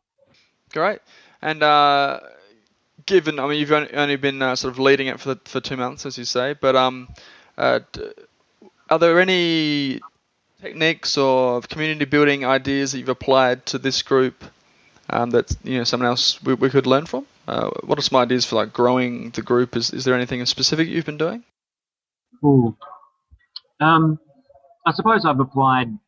Great, 0.73 1.01
and 1.43 1.63
uh, 1.63 2.21
given 3.07 3.39
I 3.39 3.47
mean 3.49 3.59
you've 3.61 3.73
only 3.73 4.17
been 4.17 4.43
uh, 4.43 4.57
sort 4.57 4.73
of 4.73 4.79
leading 4.79 5.07
it 5.07 5.21
for 5.21 5.37
for 5.45 5.61
two 5.61 5.77
months, 5.77 6.07
as 6.07 6.19
you 6.19 6.25
say, 6.25 6.55
but 6.55 6.77
um, 6.77 7.09
Uh, 7.59 7.81
are 8.89 9.01
there 9.01 9.21
any 9.21 10.01
techniques 10.63 11.19
or 11.19 11.61
community 11.63 12.05
building 12.05 12.45
ideas 12.47 12.93
that 12.93 12.99
you've 12.99 13.09
applied 13.09 13.67
to 13.67 13.79
this 13.79 14.03
group 14.03 14.45
um, 15.11 15.31
that 15.31 15.51
you 15.65 15.79
know 15.79 15.85
someone 15.85 16.07
else 16.07 16.41
we, 16.45 16.55
we 16.55 16.71
could 16.71 16.87
learn 16.87 17.05
from? 17.05 17.27
Uh, 17.49 17.71
what 17.83 17.99
are 17.99 18.03
some 18.03 18.23
ideas 18.23 18.45
for 18.45 18.55
like 18.55 18.73
growing 18.73 19.31
the 19.31 19.43
group? 19.43 19.77
Is 19.77 19.93
is 19.93 20.05
there 20.05 20.15
anything 20.15 20.47
specific 20.47 20.87
you've 20.89 21.05
been 21.05 21.19
doing? 21.19 21.43
Ooh. 22.45 22.77
Um, 23.81 24.21
I 24.87 24.93
suppose 24.93 25.25
I've 25.25 25.41
applied 25.41 25.99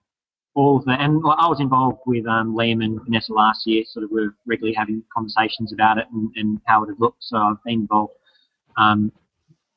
all 0.54 0.78
of 0.78 0.84
that. 0.86 1.00
and 1.00 1.22
I 1.24 1.46
was 1.48 1.60
involved 1.60 2.00
with 2.06 2.26
um, 2.26 2.54
Liam 2.54 2.82
and 2.84 3.00
Vanessa 3.04 3.32
last 3.32 3.66
year. 3.66 3.84
Sort 3.86 4.04
of, 4.04 4.10
we're 4.10 4.34
regularly 4.46 4.74
having 4.74 5.02
conversations 5.14 5.72
about 5.72 5.98
it 5.98 6.06
and, 6.12 6.30
and 6.36 6.60
how 6.66 6.82
it 6.82 6.88
would 6.88 7.00
look. 7.00 7.16
So 7.20 7.36
I've 7.36 7.62
been 7.64 7.80
involved 7.82 8.14
um, 8.76 9.12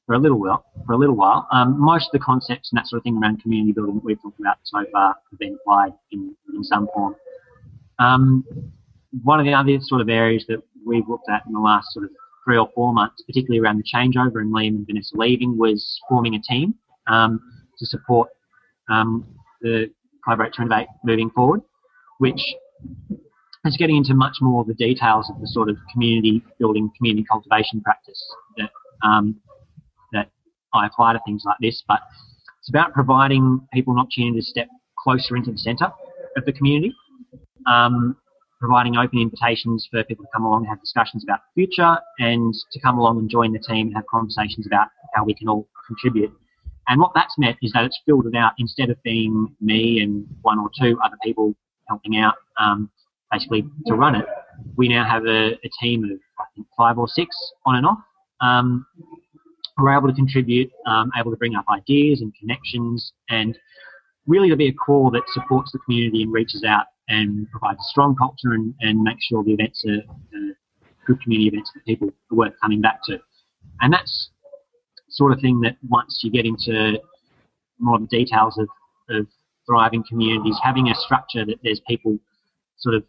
for 0.05 0.15
a 0.15 0.19
little 0.19 0.39
while. 0.39 0.65
For 0.86 0.93
a 0.93 0.97
little 0.97 1.15
while, 1.15 1.47
um, 1.51 1.79
most 1.79 2.07
of 2.07 2.12
the 2.13 2.19
concepts 2.19 2.71
and 2.71 2.79
that 2.79 2.88
sort 2.88 2.99
of 2.99 3.03
thing 3.03 3.17
around 3.21 3.41
community 3.41 3.71
building 3.71 3.95
that 3.95 4.03
we've 4.03 4.21
talked 4.21 4.39
about 4.39 4.57
so 4.63 4.83
far 4.91 5.15
have 5.29 5.39
been 5.39 5.57
applied 5.62 5.93
in, 6.12 6.36
in 6.53 6.63
some 6.63 6.88
form. 6.93 7.15
Um, 7.99 8.43
one 9.23 9.39
of 9.39 9.45
the 9.45 9.53
other 9.53 9.77
sort 9.81 10.01
of 10.01 10.09
areas 10.09 10.45
that 10.47 10.62
we've 10.86 11.07
looked 11.07 11.29
at 11.29 11.45
in 11.45 11.53
the 11.53 11.59
last 11.59 11.93
sort 11.93 12.05
of 12.05 12.12
three 12.43 12.57
or 12.57 12.67
four 12.73 12.93
months, 12.93 13.21
particularly 13.23 13.59
around 13.59 13.77
the 13.77 13.83
changeover 13.83 14.41
and 14.41 14.53
Liam 14.53 14.69
and 14.69 14.86
Vanessa 14.88 15.15
leaving, 15.15 15.57
was 15.57 16.01
forming 16.09 16.36
a 16.36 16.41
team 16.41 16.73
um, 17.07 17.39
to 17.77 17.86
support 17.86 18.29
um, 18.89 19.25
the 19.62 19.89
Collaborate 20.23 20.53
to 20.53 20.62
Innovate 20.62 20.88
moving 21.03 21.29
forward, 21.29 21.62
which 22.19 22.41
is 23.65 23.77
getting 23.77 23.97
into 23.97 24.13
much 24.13 24.38
more 24.41 24.62
of 24.62 24.67
the 24.67 24.73
details 24.73 25.29
of 25.29 25.39
the 25.39 25.47
sort 25.47 25.69
of 25.69 25.77
community 25.91 26.43
building, 26.59 26.91
community 26.97 27.25
cultivation 27.29 27.81
practice 27.81 28.21
that 28.57 28.69
um, 29.07 29.39
that 30.12 30.29
I 30.73 30.88
apply 30.88 31.13
to 31.13 31.19
things 31.25 31.43
like 31.45 31.57
this. 31.62 31.83
But 31.88 31.99
it's 32.59 32.69
about 32.69 32.93
providing 32.93 33.67
people 33.73 33.93
an 33.93 33.99
opportunity 33.99 34.39
to 34.39 34.45
step 34.45 34.67
closer 34.97 35.36
into 35.36 35.51
the 35.51 35.57
centre 35.57 35.91
of 36.38 36.45
the 36.45 36.53
community. 36.53 36.93
Um, 37.65 38.17
providing 38.63 38.95
open 38.95 39.19
invitations 39.19 39.86
for 39.91 40.05
people 40.05 40.23
to 40.23 40.31
come 40.33 40.45
along 40.45 40.62
and 40.62 40.69
have 40.69 40.79
discussions 40.79 41.21
about 41.21 41.39
the 41.43 41.65
future 41.65 41.97
and 42.19 42.53
to 42.71 42.79
come 42.79 42.97
along 42.97 43.19
and 43.19 43.29
join 43.29 43.51
the 43.51 43.59
team 43.59 43.88
and 43.88 43.95
have 43.95 44.05
conversations 44.07 44.65
about 44.65 44.88
how 45.13 45.21
we 45.25 45.33
can 45.33 45.49
all 45.49 45.67
contribute. 45.86 46.31
And 46.87 46.99
what 46.99 47.11
that's 47.15 47.35
meant 47.37 47.57
is 47.61 47.71
that 47.73 47.85
it's 47.85 47.99
filled 48.05 48.27
it 48.27 48.35
out 48.35 48.53
instead 48.57 48.89
of 48.89 49.01
being 49.03 49.55
me 49.61 50.01
and 50.01 50.25
one 50.41 50.59
or 50.59 50.69
two 50.79 50.97
other 51.03 51.17
people 51.23 51.55
helping 51.87 52.17
out, 52.17 52.35
um, 52.59 52.89
basically 53.31 53.63
to 53.87 53.95
run 53.95 54.15
it. 54.15 54.25
We 54.75 54.89
now 54.89 55.05
have 55.05 55.25
a, 55.25 55.53
a, 55.53 55.69
team 55.81 56.03
of 56.03 56.11
I 56.39 56.43
think 56.55 56.67
five 56.77 56.97
or 56.97 57.07
six 57.07 57.35
on 57.65 57.75
and 57.75 57.85
off. 57.85 57.99
Um, 58.41 58.85
who 59.77 59.87
are 59.87 59.97
able 59.97 60.07
to 60.07 60.13
contribute, 60.13 60.71
um, 60.85 61.11
able 61.17 61.31
to 61.31 61.37
bring 61.37 61.55
up 61.55 61.65
ideas 61.69 62.21
and 62.21 62.33
connections, 62.35 63.13
and 63.29 63.57
really 64.27 64.49
to 64.49 64.55
be 64.55 64.67
a 64.67 64.73
core 64.73 65.11
that 65.11 65.23
supports 65.33 65.71
the 65.71 65.79
community 65.79 66.23
and 66.23 66.31
reaches 66.31 66.63
out 66.63 66.85
and 67.09 67.49
provides 67.51 67.79
a 67.79 67.89
strong 67.89 68.15
culture 68.15 68.53
and, 68.53 68.73
and 68.81 69.01
makes 69.01 69.25
sure 69.25 69.43
the 69.43 69.53
events 69.53 69.83
are 69.87 69.97
uh, 69.97 70.53
good 71.05 71.21
community 71.21 71.47
events 71.47 71.71
that 71.73 71.83
people 71.85 72.07
are 72.31 72.35
worth 72.35 72.53
coming 72.61 72.81
back 72.81 72.99
to. 73.03 73.19
And 73.81 73.91
that's 73.91 74.29
sort 75.13 75.32
of 75.32 75.39
thing 75.39 75.62
that 75.62 75.78
once 75.88 76.21
you 76.23 76.32
get 76.32 76.45
into 76.45 76.99
more 77.80 77.99
the 77.99 78.08
details 78.08 78.58
of, 78.58 78.67
of 79.10 79.28
thriving 79.65 80.04
communities, 80.10 80.58
having 80.62 80.89
a 80.89 80.95
structure 80.95 81.45
that 81.45 81.58
there's 81.63 81.82
people 81.88 82.17
sort 82.78 82.95
of 82.95 83.04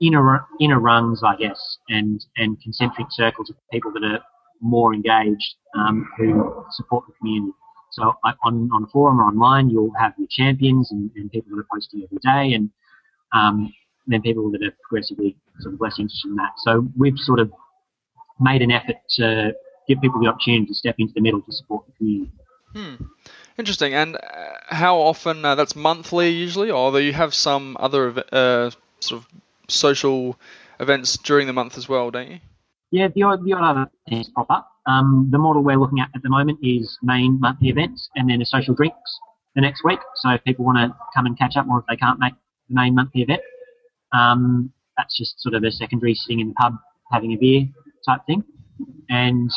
inner 0.00 0.44
inner 0.60 0.80
rungs, 0.80 1.22
I 1.24 1.36
guess, 1.36 1.78
and 1.88 2.24
and 2.36 2.60
concentric 2.60 3.08
circles 3.10 3.50
of 3.50 3.56
people 3.72 3.92
that 3.92 4.04
are 4.04 4.20
more 4.60 4.92
engaged 4.94 5.54
um, 5.76 6.08
who 6.16 6.64
support 6.72 7.04
the 7.06 7.14
community. 7.14 7.52
So 7.92 8.12
on, 8.44 8.68
on 8.72 8.82
the 8.82 8.88
forum 8.92 9.18
or 9.18 9.24
online, 9.24 9.70
you'll 9.70 9.92
have 9.98 10.12
your 10.18 10.28
champions 10.30 10.92
and, 10.92 11.10
and 11.16 11.30
people 11.30 11.56
that 11.56 11.62
are 11.62 11.66
posting 11.72 12.02
every 12.02 12.18
day, 12.18 12.54
and 12.54 12.70
um, 13.32 13.72
then 14.06 14.20
people 14.20 14.50
that 14.50 14.62
are 14.62 14.72
progressively 14.82 15.36
sort 15.60 15.74
of 15.74 15.80
less 15.80 15.98
interested 15.98 16.28
in 16.28 16.36
that. 16.36 16.52
So 16.58 16.86
we've 16.96 17.18
sort 17.18 17.40
of 17.40 17.50
made 18.40 18.62
an 18.62 18.70
effort 18.70 18.96
to 19.16 19.52
give 19.88 20.00
people 20.00 20.20
the 20.20 20.26
opportunity 20.28 20.66
to 20.66 20.74
step 20.74 20.96
into 20.98 21.12
the 21.14 21.20
middle 21.20 21.40
to 21.42 21.52
support 21.52 21.86
the 21.86 21.92
community. 21.92 22.32
Hmm. 22.74 22.94
Interesting. 23.58 23.94
And 23.94 24.16
uh, 24.16 24.20
how 24.68 24.98
often? 24.98 25.44
Uh, 25.44 25.54
that's 25.54 25.74
monthly 25.74 26.30
usually, 26.30 26.70
or 26.70 26.92
do 26.92 26.98
you 26.98 27.12
have 27.12 27.34
some 27.34 27.76
other 27.80 28.22
uh, 28.32 28.70
sort 29.00 29.22
of 29.22 29.28
social 29.68 30.38
events 30.78 31.16
during 31.18 31.46
the 31.46 31.52
month 31.52 31.76
as 31.76 31.88
well, 31.88 32.10
don't 32.10 32.30
you? 32.30 32.38
Yeah, 32.90 33.08
the 33.14 33.22
odd, 33.22 33.44
the 33.44 33.52
odd 33.52 33.70
other 33.70 33.90
things 34.08 34.30
pop 34.34 34.46
up. 34.50 34.70
Um, 34.86 35.28
the 35.30 35.38
model 35.38 35.62
we're 35.62 35.76
looking 35.76 36.00
at 36.00 36.08
at 36.14 36.22
the 36.22 36.30
moment 36.30 36.60
is 36.62 36.98
main 37.02 37.38
monthly 37.40 37.68
events 37.68 38.08
and 38.14 38.30
then 38.30 38.40
a 38.40 38.46
social 38.46 38.74
drinks 38.74 39.18
the 39.54 39.60
next 39.60 39.84
week. 39.84 39.98
So 40.16 40.30
if 40.30 40.44
people 40.44 40.64
want 40.64 40.78
to 40.78 40.96
come 41.14 41.26
and 41.26 41.36
catch 41.36 41.56
up, 41.56 41.66
or 41.68 41.80
if 41.80 41.84
they 41.88 41.96
can't 41.96 42.18
make 42.18 42.34
the 42.68 42.74
main 42.74 42.94
monthly 42.94 43.22
event, 43.22 43.42
um, 44.12 44.72
that's 44.96 45.16
just 45.16 45.40
sort 45.40 45.54
of 45.54 45.64
a 45.64 45.70
secondary 45.70 46.14
sitting 46.14 46.40
in 46.40 46.48
the 46.48 46.54
pub 46.54 46.74
having 47.10 47.32
a 47.32 47.36
beer 47.36 47.68
type 48.06 48.20
thing. 48.26 48.44
And 49.10 49.50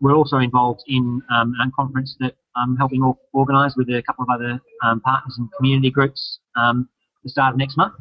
we're 0.00 0.14
also 0.14 0.38
involved 0.38 0.82
in 0.86 1.20
um, 1.34 1.54
a 1.62 1.70
conference 1.76 2.16
that 2.20 2.34
I'm 2.56 2.76
helping 2.76 3.02
organise 3.32 3.74
with 3.76 3.88
a 3.88 4.02
couple 4.02 4.24
of 4.24 4.30
other 4.30 4.60
um, 4.82 5.00
partners 5.00 5.36
and 5.38 5.48
community 5.56 5.90
groups 5.90 6.38
um, 6.56 6.88
the 7.22 7.30
start 7.30 7.54
of 7.54 7.58
next 7.58 7.76
month. 7.76 7.94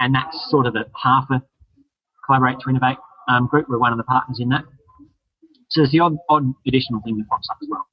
And 0.00 0.14
that's 0.14 0.50
sort 0.50 0.66
of 0.66 0.74
a 0.76 0.86
half 1.02 1.26
a 1.30 1.42
Collaborate 2.24 2.58
to 2.60 2.70
Innovate 2.70 2.98
um, 3.28 3.46
group. 3.46 3.68
We're 3.68 3.78
one 3.78 3.92
of 3.92 3.98
the 3.98 4.04
partners 4.04 4.38
in 4.40 4.48
that. 4.50 4.64
So 5.70 5.80
there's 5.80 5.92
the 5.92 6.00
odd, 6.00 6.16
odd 6.28 6.52
additional 6.66 7.00
thing 7.02 7.16
that 7.18 7.28
pops 7.28 7.48
up 7.50 7.58
as 7.62 7.68
well. 7.70 7.86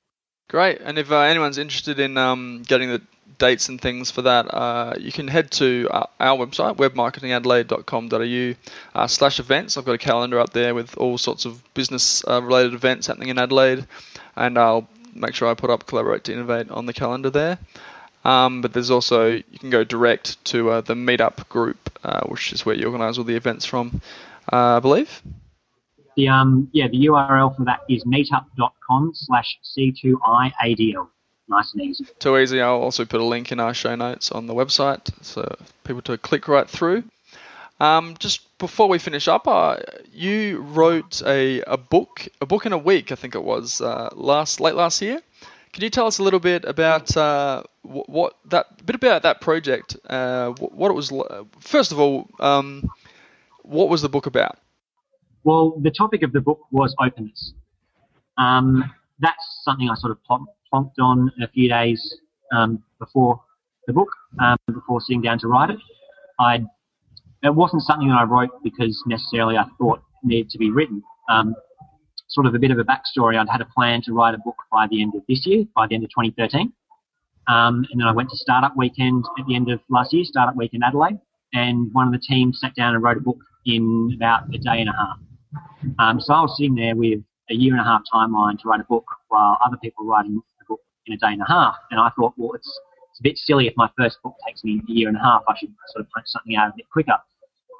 Great. 0.49 0.81
And 0.81 0.97
if 0.97 1.11
uh, 1.11 1.19
anyone's 1.19 1.57
interested 1.57 1.99
in 1.99 2.17
um, 2.17 2.63
getting 2.67 2.89
the 2.89 3.01
dates 3.37 3.69
and 3.69 3.79
things 3.79 4.11
for 4.11 4.21
that, 4.23 4.53
uh, 4.53 4.93
you 4.99 5.11
can 5.11 5.27
head 5.27 5.51
to 5.51 5.87
our, 5.91 6.09
our 6.19 6.37
website, 6.37 6.77
webmarketingadelaide.com.au 6.77 8.99
uh, 8.99 9.07
slash 9.07 9.39
events. 9.39 9.77
I've 9.77 9.85
got 9.85 9.93
a 9.93 9.97
calendar 9.97 10.39
up 10.39 10.53
there 10.53 10.75
with 10.75 10.97
all 10.97 11.17
sorts 11.17 11.45
of 11.45 11.63
business 11.73 12.23
uh, 12.27 12.41
related 12.41 12.73
events 12.73 13.07
happening 13.07 13.29
in 13.29 13.37
Adelaide, 13.37 13.85
and 14.35 14.57
I'll 14.57 14.87
make 15.15 15.35
sure 15.35 15.49
I 15.49 15.53
put 15.53 15.69
up 15.69 15.85
Collaborate 15.85 16.23
to 16.25 16.33
Innovate 16.33 16.69
on 16.71 16.85
the 16.85 16.93
calendar 16.93 17.29
there. 17.29 17.57
Um, 18.25 18.61
but 18.61 18.73
there's 18.73 18.89
also, 18.89 19.31
you 19.31 19.59
can 19.59 19.69
go 19.69 19.83
direct 19.83 20.43
to 20.45 20.69
uh, 20.69 20.81
the 20.81 20.93
Meetup 20.93 21.47
group, 21.49 21.89
uh, 22.03 22.25
which 22.27 22.53
is 22.53 22.65
where 22.65 22.75
you 22.75 22.85
organise 22.85 23.17
all 23.17 23.25
the 23.25 23.35
events 23.35 23.65
from, 23.65 24.01
uh, 24.51 24.77
I 24.77 24.79
believe. 24.79 25.21
The 26.15 26.27
um 26.27 26.69
yeah 26.73 26.87
the 26.87 27.07
URL 27.07 27.57
for 27.57 27.65
that 27.65 27.79
is 27.89 28.03
meetup.com 28.03 29.13
slash 29.15 29.57
C2IADL 29.63 31.07
nice 31.53 31.73
and 31.73 31.83
easy. 31.83 32.05
Too 32.19 32.37
easy. 32.37 32.61
I'll 32.61 32.81
also 32.81 33.05
put 33.05 33.21
a 33.21 33.25
link 33.25 33.51
in 33.51 33.59
our 33.59 33.73
show 33.73 33.95
notes 33.95 34.31
on 34.31 34.47
the 34.47 34.53
website 34.53 35.11
so 35.21 35.55
people 35.83 36.01
to 36.03 36.17
click 36.17 36.47
right 36.47 36.69
through. 36.69 37.03
Um, 37.79 38.15
just 38.19 38.57
before 38.59 38.87
we 38.87 38.99
finish 38.99 39.27
up, 39.27 39.47
uh, 39.47 39.77
you 40.11 40.61
wrote 40.61 41.21
a, 41.25 41.61
a 41.63 41.77
book, 41.77 42.27
a 42.39 42.45
book 42.45 42.65
in 42.65 42.73
a 42.73 42.77
week, 42.77 43.11
I 43.11 43.15
think 43.15 43.35
it 43.35 43.43
was 43.43 43.81
uh, 43.81 44.09
last 44.13 44.59
late 44.59 44.75
last 44.75 45.01
year. 45.01 45.21
Can 45.73 45.83
you 45.83 45.89
tell 45.89 46.05
us 46.05 46.19
a 46.19 46.23
little 46.23 46.39
bit 46.39 46.65
about 46.65 47.15
uh, 47.17 47.63
what, 47.81 48.07
what, 48.07 48.37
that 48.45 48.85
bit 48.85 48.95
about 48.95 49.23
that 49.23 49.41
project? 49.41 49.97
Uh, 50.07 50.51
what 50.51 50.89
it 50.89 50.93
was. 50.93 51.11
First 51.59 51.91
of 51.91 51.99
all, 51.99 52.29
um, 52.39 52.89
what 53.63 53.89
was 53.89 54.01
the 54.01 54.09
book 54.09 54.27
about? 54.27 54.57
Well, 55.43 55.73
the 55.81 55.91
topic 55.91 56.21
of 56.23 56.31
the 56.31 56.41
book 56.41 56.61
was 56.71 56.95
openness. 56.99 57.53
Um, 58.37 58.83
that's 59.19 59.61
something 59.63 59.89
I 59.89 59.95
sort 59.95 60.11
of 60.11 60.23
plonked 60.73 60.99
on 60.99 61.31
a 61.41 61.47
few 61.49 61.69
days 61.69 62.17
um, 62.55 62.83
before 62.99 63.41
the 63.87 63.93
book, 63.93 64.09
um, 64.39 64.57
before 64.73 65.01
sitting 65.01 65.21
down 65.21 65.39
to 65.39 65.47
write 65.47 65.69
it. 65.69 65.79
I 66.39 66.65
it 67.43 67.53
wasn't 67.53 67.81
something 67.83 68.07
that 68.07 68.15
I 68.15 68.23
wrote 68.23 68.51
because 68.63 69.01
necessarily 69.05 69.57
I 69.57 69.65
thought 69.77 70.01
needed 70.23 70.49
to 70.51 70.57
be 70.57 70.71
written. 70.71 71.03
Um, 71.29 71.53
sort 72.29 72.47
of 72.47 72.55
a 72.55 72.59
bit 72.59 72.71
of 72.71 72.79
a 72.79 72.83
backstory. 72.83 73.37
I'd 73.37 73.49
had 73.49 73.61
a 73.61 73.67
plan 73.75 74.01
to 74.03 74.13
write 74.13 74.33
a 74.33 74.37
book 74.37 74.55
by 74.71 74.87
the 74.89 75.01
end 75.01 75.13
of 75.15 75.21
this 75.27 75.45
year, 75.45 75.65
by 75.75 75.87
the 75.87 75.95
end 75.95 76.03
of 76.03 76.09
2013. 76.09 76.71
Um, 77.47 77.85
and 77.91 77.99
then 77.99 78.07
I 78.07 78.11
went 78.13 78.29
to 78.29 78.37
Startup 78.37 78.75
Weekend 78.77 79.25
at 79.37 79.45
the 79.45 79.55
end 79.55 79.69
of 79.69 79.81
last 79.89 80.13
year, 80.13 80.23
Startup 80.23 80.55
Weekend 80.55 80.83
Adelaide, 80.83 81.19
and 81.53 81.93
one 81.93 82.07
of 82.07 82.13
the 82.13 82.19
teams 82.19 82.59
sat 82.61 82.73
down 82.75 82.95
and 82.95 83.03
wrote 83.03 83.17
a 83.17 83.21
book 83.21 83.37
in 83.65 84.13
about 84.15 84.43
a 84.53 84.57
day 84.57 84.79
and 84.79 84.89
a 84.89 84.93
half. 84.93 85.17
Um, 85.99 86.21
so 86.21 86.33
I 86.33 86.41
was 86.41 86.55
sitting 86.57 86.75
there 86.75 86.95
with 86.95 87.19
a 87.49 87.53
year 87.53 87.73
and 87.73 87.81
a 87.81 87.83
half 87.83 88.01
timeline 88.13 88.57
to 88.59 88.69
write 88.69 88.79
a 88.79 88.85
book 88.85 89.05
while 89.27 89.57
other 89.65 89.77
people 89.77 90.05
writing 90.05 90.41
in 91.07 91.13
a 91.13 91.17
day 91.17 91.33
and 91.33 91.41
a 91.41 91.51
half. 91.51 91.75
And 91.91 91.99
I 91.99 92.09
thought, 92.17 92.33
well, 92.37 92.53
it's, 92.53 92.67
it's 93.11 93.19
a 93.19 93.23
bit 93.23 93.37
silly 93.37 93.67
if 93.67 93.73
my 93.75 93.89
first 93.97 94.17
book 94.23 94.35
takes 94.47 94.63
me 94.63 94.81
a 94.87 94.91
year 94.91 95.07
and 95.07 95.17
a 95.17 95.21
half. 95.21 95.43
I 95.47 95.53
should 95.59 95.73
sort 95.93 96.05
of 96.05 96.11
punch 96.11 96.27
something 96.27 96.55
out 96.55 96.69
a 96.69 96.73
bit 96.75 96.89
quicker. 96.91 97.17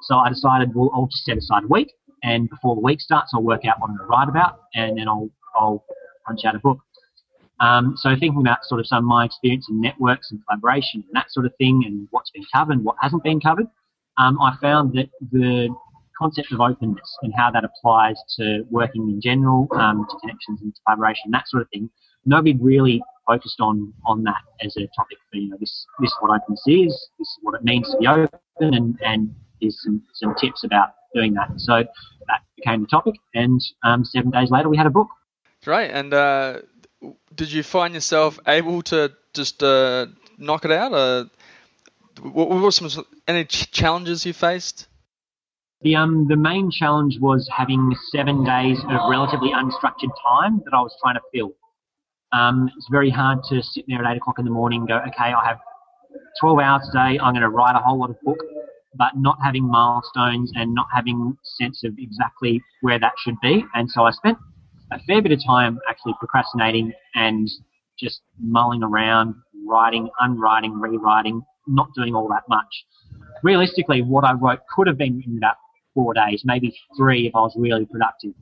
So 0.02 0.16
I 0.16 0.28
decided, 0.28 0.74
well, 0.74 0.90
I'll 0.94 1.06
just 1.06 1.24
set 1.24 1.38
aside 1.38 1.64
a 1.64 1.68
week, 1.68 1.92
and 2.22 2.48
before 2.48 2.74
the 2.74 2.80
week 2.82 3.00
starts, 3.00 3.32
I'll 3.34 3.42
work 3.42 3.64
out 3.64 3.80
what 3.80 3.90
I'm 3.90 3.96
going 3.96 4.06
to 4.06 4.10
write 4.10 4.28
about, 4.28 4.60
and 4.74 4.98
then 4.98 5.08
I'll 5.08 5.30
I'll 5.56 5.84
punch 6.26 6.40
out 6.44 6.54
a 6.54 6.58
book. 6.58 6.78
Um, 7.60 7.94
so 7.96 8.10
thinking 8.10 8.40
about 8.40 8.58
sort 8.64 8.80
of 8.80 8.86
some 8.86 8.98
of 8.98 9.04
my 9.04 9.24
experience 9.24 9.66
in 9.70 9.80
networks 9.80 10.30
and 10.30 10.40
collaboration 10.46 11.04
and 11.06 11.14
that 11.14 11.30
sort 11.30 11.46
of 11.46 11.52
thing, 11.56 11.84
and 11.86 12.08
what's 12.10 12.30
been 12.30 12.44
covered, 12.52 12.74
and 12.74 12.84
what 12.84 12.96
hasn't 13.00 13.22
been 13.22 13.40
covered, 13.40 13.66
um, 14.18 14.38
I 14.40 14.56
found 14.60 14.92
that 14.94 15.08
the 15.32 15.74
concept 16.18 16.52
of 16.52 16.60
openness 16.60 17.16
and 17.22 17.32
how 17.36 17.50
that 17.50 17.64
applies 17.64 18.16
to 18.38 18.64
working 18.70 19.08
in 19.08 19.20
general, 19.20 19.68
um, 19.76 20.06
to 20.10 20.16
connections 20.20 20.60
and 20.62 20.74
collaboration, 20.84 21.30
that 21.30 21.48
sort 21.48 21.62
of 21.62 21.68
thing. 21.70 21.88
Nobody 22.24 22.56
really 22.60 23.02
focused 23.26 23.60
on 23.60 23.92
on 24.06 24.22
that 24.24 24.42
as 24.62 24.76
a 24.76 24.86
topic 24.96 25.18
for 25.30 25.36
you 25.38 25.48
know 25.48 25.56
this 25.58 25.86
this 26.00 26.08
is 26.10 26.16
what 26.20 26.30
openness 26.40 26.62
is, 26.66 27.08
this 27.18 27.28
is 27.28 27.38
what 27.42 27.54
it 27.54 27.64
means 27.64 27.90
to 27.90 27.96
be 27.98 28.06
open, 28.06 28.74
and 28.74 28.98
and 29.04 29.34
there's 29.60 29.80
some 29.82 30.02
some 30.14 30.34
tips 30.34 30.64
about 30.64 30.94
doing 31.14 31.34
that. 31.34 31.50
So 31.56 31.84
that 32.28 32.40
became 32.56 32.82
the 32.82 32.88
topic, 32.88 33.14
and 33.34 33.60
um, 33.84 34.04
seven 34.04 34.30
days 34.30 34.50
later 34.50 34.68
we 34.68 34.76
had 34.76 34.86
a 34.86 34.90
book. 34.90 35.08
Great, 35.64 35.90
and 35.90 36.12
uh, 36.12 36.60
did 37.34 37.52
you 37.52 37.62
find 37.62 37.94
yourself 37.94 38.38
able 38.46 38.82
to 38.82 39.12
just 39.32 39.62
uh, 39.62 40.06
knock 40.38 40.64
it 40.64 40.70
out? 40.70 40.92
Or 40.92 41.30
what 42.22 42.48
were 42.48 42.70
some 42.70 43.04
any 43.26 43.44
challenges 43.44 44.24
you 44.26 44.32
faced? 44.32 44.88
The 45.82 45.96
um 45.96 46.26
the 46.28 46.36
main 46.36 46.70
challenge 46.70 47.18
was 47.20 47.48
having 47.54 47.94
seven 48.10 48.44
days 48.44 48.78
of 48.88 49.10
relatively 49.10 49.50
unstructured 49.50 50.12
time 50.26 50.62
that 50.64 50.72
I 50.72 50.80
was 50.80 50.96
trying 51.02 51.16
to 51.16 51.20
fill. 51.32 51.52
Um, 52.34 52.68
it's 52.76 52.88
very 52.90 53.10
hard 53.10 53.44
to 53.50 53.62
sit 53.62 53.84
there 53.86 54.04
at 54.04 54.10
eight 54.10 54.16
o'clock 54.16 54.40
in 54.40 54.44
the 54.44 54.50
morning 54.50 54.80
and 54.80 54.88
go, 54.88 54.96
okay, 54.96 55.32
I 55.32 55.46
have 55.46 55.58
12 56.40 56.58
hours 56.58 56.82
today. 56.86 57.18
I'm 57.20 57.32
going 57.32 57.42
to 57.42 57.48
write 57.48 57.76
a 57.76 57.78
whole 57.78 57.98
lot 57.98 58.10
of 58.10 58.20
book, 58.22 58.38
but 58.96 59.12
not 59.16 59.38
having 59.42 59.64
milestones 59.64 60.50
and 60.56 60.74
not 60.74 60.86
having 60.92 61.36
sense 61.44 61.84
of 61.84 61.94
exactly 61.96 62.60
where 62.80 62.98
that 62.98 63.12
should 63.24 63.36
be. 63.40 63.64
And 63.74 63.88
so 63.88 64.02
I 64.02 64.10
spent 64.10 64.36
a 64.90 64.98
fair 65.06 65.22
bit 65.22 65.30
of 65.30 65.40
time 65.46 65.78
actually 65.88 66.14
procrastinating 66.18 66.92
and 67.14 67.48
just 67.98 68.22
mulling 68.40 68.82
around, 68.82 69.36
writing, 69.64 70.08
unwriting, 70.18 70.80
rewriting, 70.80 71.40
not 71.68 71.88
doing 71.94 72.16
all 72.16 72.28
that 72.28 72.42
much. 72.48 72.66
Realistically, 73.44 74.02
what 74.02 74.24
I 74.24 74.32
wrote 74.32 74.58
could 74.74 74.88
have 74.88 74.98
been 74.98 75.18
written 75.18 75.32
in 75.34 75.38
about 75.38 75.56
four 75.94 76.14
days, 76.14 76.42
maybe 76.44 76.76
three 76.96 77.28
if 77.28 77.36
I 77.36 77.40
was 77.40 77.54
really 77.56 77.86
productive. 77.86 78.32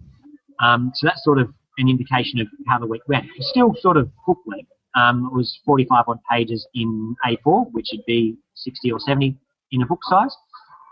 Um, 0.61 0.93
so 0.95 1.07
that's 1.07 1.23
sort 1.23 1.39
of 1.39 1.53
an 1.83 1.89
indication 1.89 2.41
of 2.41 2.47
how 2.67 2.79
the 2.79 2.87
week 2.87 3.03
went. 3.09 3.27
Still 3.41 3.75
sort 3.81 3.97
of 3.97 4.11
book 4.27 4.39
length. 4.47 4.71
Um, 4.95 5.31
it 5.33 5.37
was 5.37 5.59
45 5.65 6.05
odd 6.09 6.19
pages 6.31 6.67
in 6.75 7.15
A4, 7.27 7.67
which 7.73 7.89
would 7.93 8.05
be 8.07 8.37
60 8.55 8.93
or 8.93 9.01
70 9.01 9.37
in 9.73 9.83
a 9.83 9.87
book 9.87 10.01
size. 10.05 10.35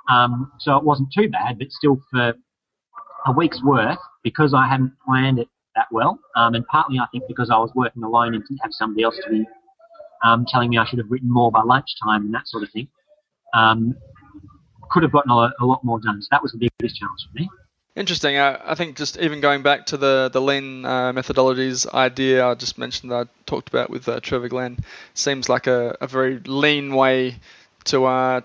Um, 0.08 0.50
so 0.58 0.76
it 0.76 0.84
wasn't 0.84 1.12
too 1.16 1.28
bad, 1.28 1.58
but 1.58 1.70
still 1.70 1.98
for 2.10 2.34
a 3.26 3.32
week's 3.32 3.62
worth, 3.62 3.98
because 4.22 4.54
I 4.54 4.66
hadn't 4.68 4.92
planned 5.06 5.38
it 5.38 5.48
that 5.76 5.86
well, 5.92 6.18
um, 6.36 6.54
and 6.54 6.66
partly 6.66 6.98
I 6.98 7.06
think 7.12 7.24
because 7.28 7.48
I 7.50 7.56
was 7.58 7.70
working 7.76 8.02
alone 8.02 8.34
and 8.34 8.42
didn't 8.42 8.58
have 8.62 8.72
somebody 8.72 9.04
else 9.04 9.16
to 9.24 9.30
be 9.30 9.46
um, 10.24 10.44
telling 10.48 10.70
me 10.70 10.78
I 10.78 10.84
should 10.84 10.98
have 10.98 11.10
written 11.10 11.32
more 11.32 11.52
by 11.52 11.62
lunchtime 11.62 12.24
and 12.24 12.34
that 12.34 12.46
sort 12.46 12.64
of 12.64 12.70
thing, 12.70 12.88
um, 13.54 13.94
could 14.90 15.02
have 15.02 15.12
gotten 15.12 15.30
a, 15.30 15.52
a, 15.60 15.64
lot 15.64 15.84
more 15.84 16.00
done. 16.00 16.20
So 16.20 16.28
that 16.32 16.42
was 16.42 16.52
the 16.52 16.68
biggest 16.78 16.98
challenge 16.98 17.20
for 17.30 17.40
me. 17.40 17.48
Interesting. 18.00 18.38
I, 18.38 18.58
I 18.64 18.74
think 18.74 18.96
just 18.96 19.18
even 19.18 19.42
going 19.42 19.62
back 19.62 19.84
to 19.86 19.98
the 19.98 20.30
the 20.32 20.40
lean 20.40 20.86
uh, 20.86 21.12
methodologies 21.12 21.86
idea 21.92 22.46
I 22.46 22.54
just 22.54 22.78
mentioned 22.78 23.12
that 23.12 23.26
I 23.26 23.30
talked 23.44 23.68
about 23.68 23.90
with 23.90 24.08
uh, 24.08 24.20
Trevor 24.20 24.48
Glenn 24.48 24.78
seems 25.12 25.50
like 25.50 25.66
a, 25.66 25.98
a 26.00 26.06
very 26.06 26.38
lean 26.46 26.94
way 26.94 27.36
to 27.84 28.06
uh, 28.06 28.40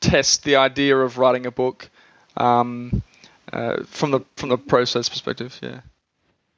test 0.00 0.42
the 0.42 0.56
idea 0.56 0.96
of 0.96 1.18
writing 1.18 1.46
a 1.46 1.52
book 1.52 1.88
um, 2.36 3.00
uh, 3.52 3.84
from 3.86 4.10
the 4.10 4.22
from 4.34 4.48
the 4.48 4.58
process 4.58 5.08
perspective. 5.08 5.56
Yeah. 5.62 5.82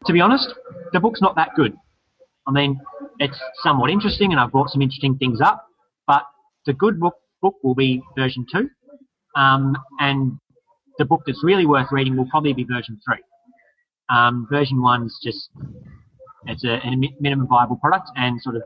To 0.07 0.13
be 0.15 0.23
honest, 0.23 0.55
the 0.95 1.01
book's 1.01 1.21
not 1.21 1.37
that 1.37 1.51
good. 1.55 1.77
I 2.47 2.51
mean, 2.51 2.81
it's 3.19 3.39
somewhat 3.63 3.91
interesting, 3.91 4.33
and 4.33 4.41
I've 4.41 4.53
brought 4.53 4.71
some 4.71 4.81
interesting 4.81 5.19
things 5.19 5.43
up. 5.43 5.67
But 6.07 6.23
the 6.65 6.73
good 6.73 6.99
book 6.99 7.17
book 7.43 7.57
will 7.63 7.75
be 7.75 8.03
version 8.17 8.47
two, 8.51 8.71
um, 9.37 9.77
and 10.01 10.39
the 10.99 11.05
book 11.05 11.23
that's 11.27 11.43
really 11.45 11.67
worth 11.67 11.89
reading 11.91 12.17
will 12.17 12.29
probably 12.29 12.53
be 12.53 12.65
version 12.65 12.99
three. 13.05 13.23
Um, 14.09 14.47
version 14.51 14.81
one's 14.81 15.19
just 15.23 15.51
it's 16.47 16.65
a, 16.65 16.79
a, 16.87 16.97
minimum 17.21 17.49
viable 17.49 17.77
product, 17.77 18.09
and 18.17 18.41
sort 18.41 18.57
of 18.57 18.63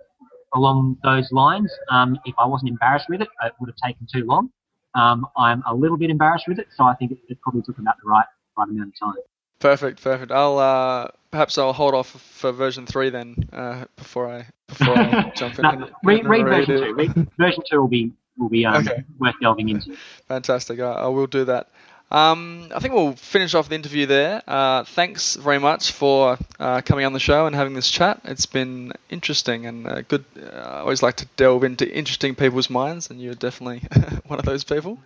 along 0.54 0.98
those 1.02 1.30
lines, 1.32 1.72
um, 1.90 2.18
if 2.24 2.34
I 2.38 2.46
wasn't 2.46 2.70
embarrassed 2.70 3.06
with 3.08 3.22
it, 3.22 3.28
it 3.42 3.52
would 3.60 3.68
have 3.68 3.76
taken 3.76 4.06
too 4.12 4.24
long. 4.26 4.50
Um, 4.94 5.26
I'm 5.36 5.62
a 5.66 5.74
little 5.74 5.96
bit 5.96 6.10
embarrassed 6.10 6.46
with 6.48 6.58
it, 6.58 6.66
so 6.76 6.84
I 6.84 6.94
think 6.96 7.12
it, 7.12 7.18
it 7.28 7.40
probably 7.40 7.62
took 7.62 7.78
about 7.78 7.94
the 8.02 8.08
right 8.08 8.26
right 8.56 8.68
amount 8.68 8.88
of 8.88 8.98
time. 8.98 9.22
Perfect, 9.60 10.02
perfect. 10.02 10.32
I'll 10.32 10.58
uh, 10.58 11.08
perhaps 11.30 11.58
I'll 11.58 11.72
hold 11.72 11.94
off 11.94 12.08
for 12.08 12.50
version 12.50 12.86
three 12.86 13.10
then 13.10 13.36
uh, 13.52 13.84
before 13.96 14.28
I 14.28 14.46
before 14.68 14.98
I 14.98 15.30
jump 15.36 15.58
in. 15.58 15.62
no, 15.62 15.90
read, 16.02 16.26
read 16.26 16.44
version 16.44 16.80
two. 16.80 16.94
Read, 16.94 17.28
version 17.38 17.62
two 17.70 17.80
will 17.80 17.88
be 17.88 18.12
will 18.36 18.48
be 18.48 18.66
um, 18.66 18.86
okay. 18.86 19.04
worth 19.18 19.34
delving 19.40 19.68
into. 19.68 19.96
Fantastic. 20.26 20.80
I, 20.80 20.92
I 20.92 21.06
will 21.06 21.26
do 21.26 21.44
that. 21.44 21.68
Um, 22.10 22.70
I 22.74 22.80
think 22.80 22.94
we'll 22.94 23.14
finish 23.14 23.54
off 23.54 23.68
the 23.68 23.76
interview 23.76 24.06
there. 24.06 24.42
Uh, 24.46 24.82
thanks 24.82 25.36
very 25.36 25.60
much 25.60 25.92
for 25.92 26.38
uh, 26.58 26.80
coming 26.80 27.04
on 27.04 27.12
the 27.12 27.20
show 27.20 27.46
and 27.46 27.54
having 27.54 27.74
this 27.74 27.88
chat. 27.88 28.20
It's 28.24 28.46
been 28.46 28.92
interesting 29.10 29.66
and 29.66 29.86
uh, 29.86 30.02
good. 30.02 30.24
Uh, 30.36 30.56
I 30.56 30.80
always 30.80 31.02
like 31.04 31.16
to 31.16 31.26
delve 31.36 31.62
into 31.62 31.88
interesting 31.88 32.34
people's 32.34 32.68
minds, 32.68 33.10
and 33.10 33.20
you're 33.20 33.34
definitely 33.34 33.82
one 34.26 34.40
of 34.40 34.44
those 34.44 34.64
people. 34.64 34.98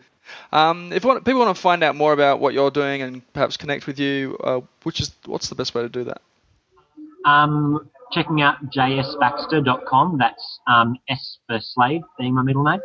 Um, 0.53 0.93
if 0.95 1.05
want, 1.05 1.23
people 1.27 1.41
want 1.41 1.55
to 1.55 1.61
find 1.61 1.83
out 1.83 1.95
more 1.95 2.15
about 2.15 2.41
what 2.41 2.55
you're 2.55 2.71
doing 2.71 3.03
and 3.03 3.33
perhaps 3.35 3.59
connect 3.59 3.87
with 3.87 3.99
you, 3.99 4.39
uh, 4.43 4.61
which 4.85 5.01
is 5.01 5.13
what's 5.27 5.51
the 5.51 5.55
best 5.55 5.75
way 5.75 5.83
to 5.83 5.91
do 5.91 6.05
that? 6.05 6.23
Um, 7.27 7.91
checking 8.13 8.41
out 8.41 8.65
jsbaxter.com. 8.71 10.17
That's 10.17 10.61
um, 10.67 10.97
S 11.09 11.39
for 11.47 11.61
Slade 11.61 12.03
being 12.19 12.35
my 12.35 12.43
middle 12.43 12.65
name. 12.65 12.81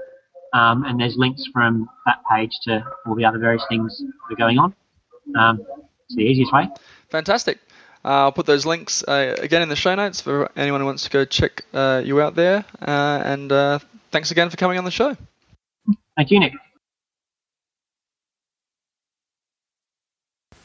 Um, 0.54 0.84
and 0.84 1.00
there's 1.00 1.16
links 1.16 1.44
from 1.54 1.88
that 2.06 2.20
page 2.30 2.52
to 2.64 2.84
all 3.06 3.16
the 3.16 3.26
other 3.26 3.38
various 3.38 3.64
things 3.70 4.00
that 4.00 4.34
are 4.34 4.38
going 4.38 4.58
on. 4.58 4.74
Um, 5.38 5.66
it's 6.06 6.16
the 6.16 6.24
easiest 6.24 6.52
way. 6.52 6.68
Fantastic. 7.10 7.60
Uh, 8.04 8.08
I'll 8.08 8.32
put 8.32 8.46
those 8.46 8.66
links 8.66 9.04
uh, 9.04 9.36
again 9.40 9.62
in 9.62 9.70
the 9.70 9.76
show 9.76 9.94
notes 9.94 10.22
for 10.22 10.50
anyone 10.56 10.80
who 10.82 10.86
wants 10.86 11.04
to 11.04 11.10
go 11.10 11.26
check 11.26 11.64
uh, 11.74 12.02
you 12.04 12.22
out 12.22 12.36
there. 12.36 12.66
Uh, 12.82 13.22
and 13.24 13.52
uh, 13.52 13.80
thanks 14.12 14.32
again 14.32 14.50
for 14.50 14.58
coming 14.58 14.78
on 14.78 14.86
the 14.86 14.92
show. 14.92 15.16
Thank 16.16 16.32
you, 16.32 16.40
Nick. 16.40 16.54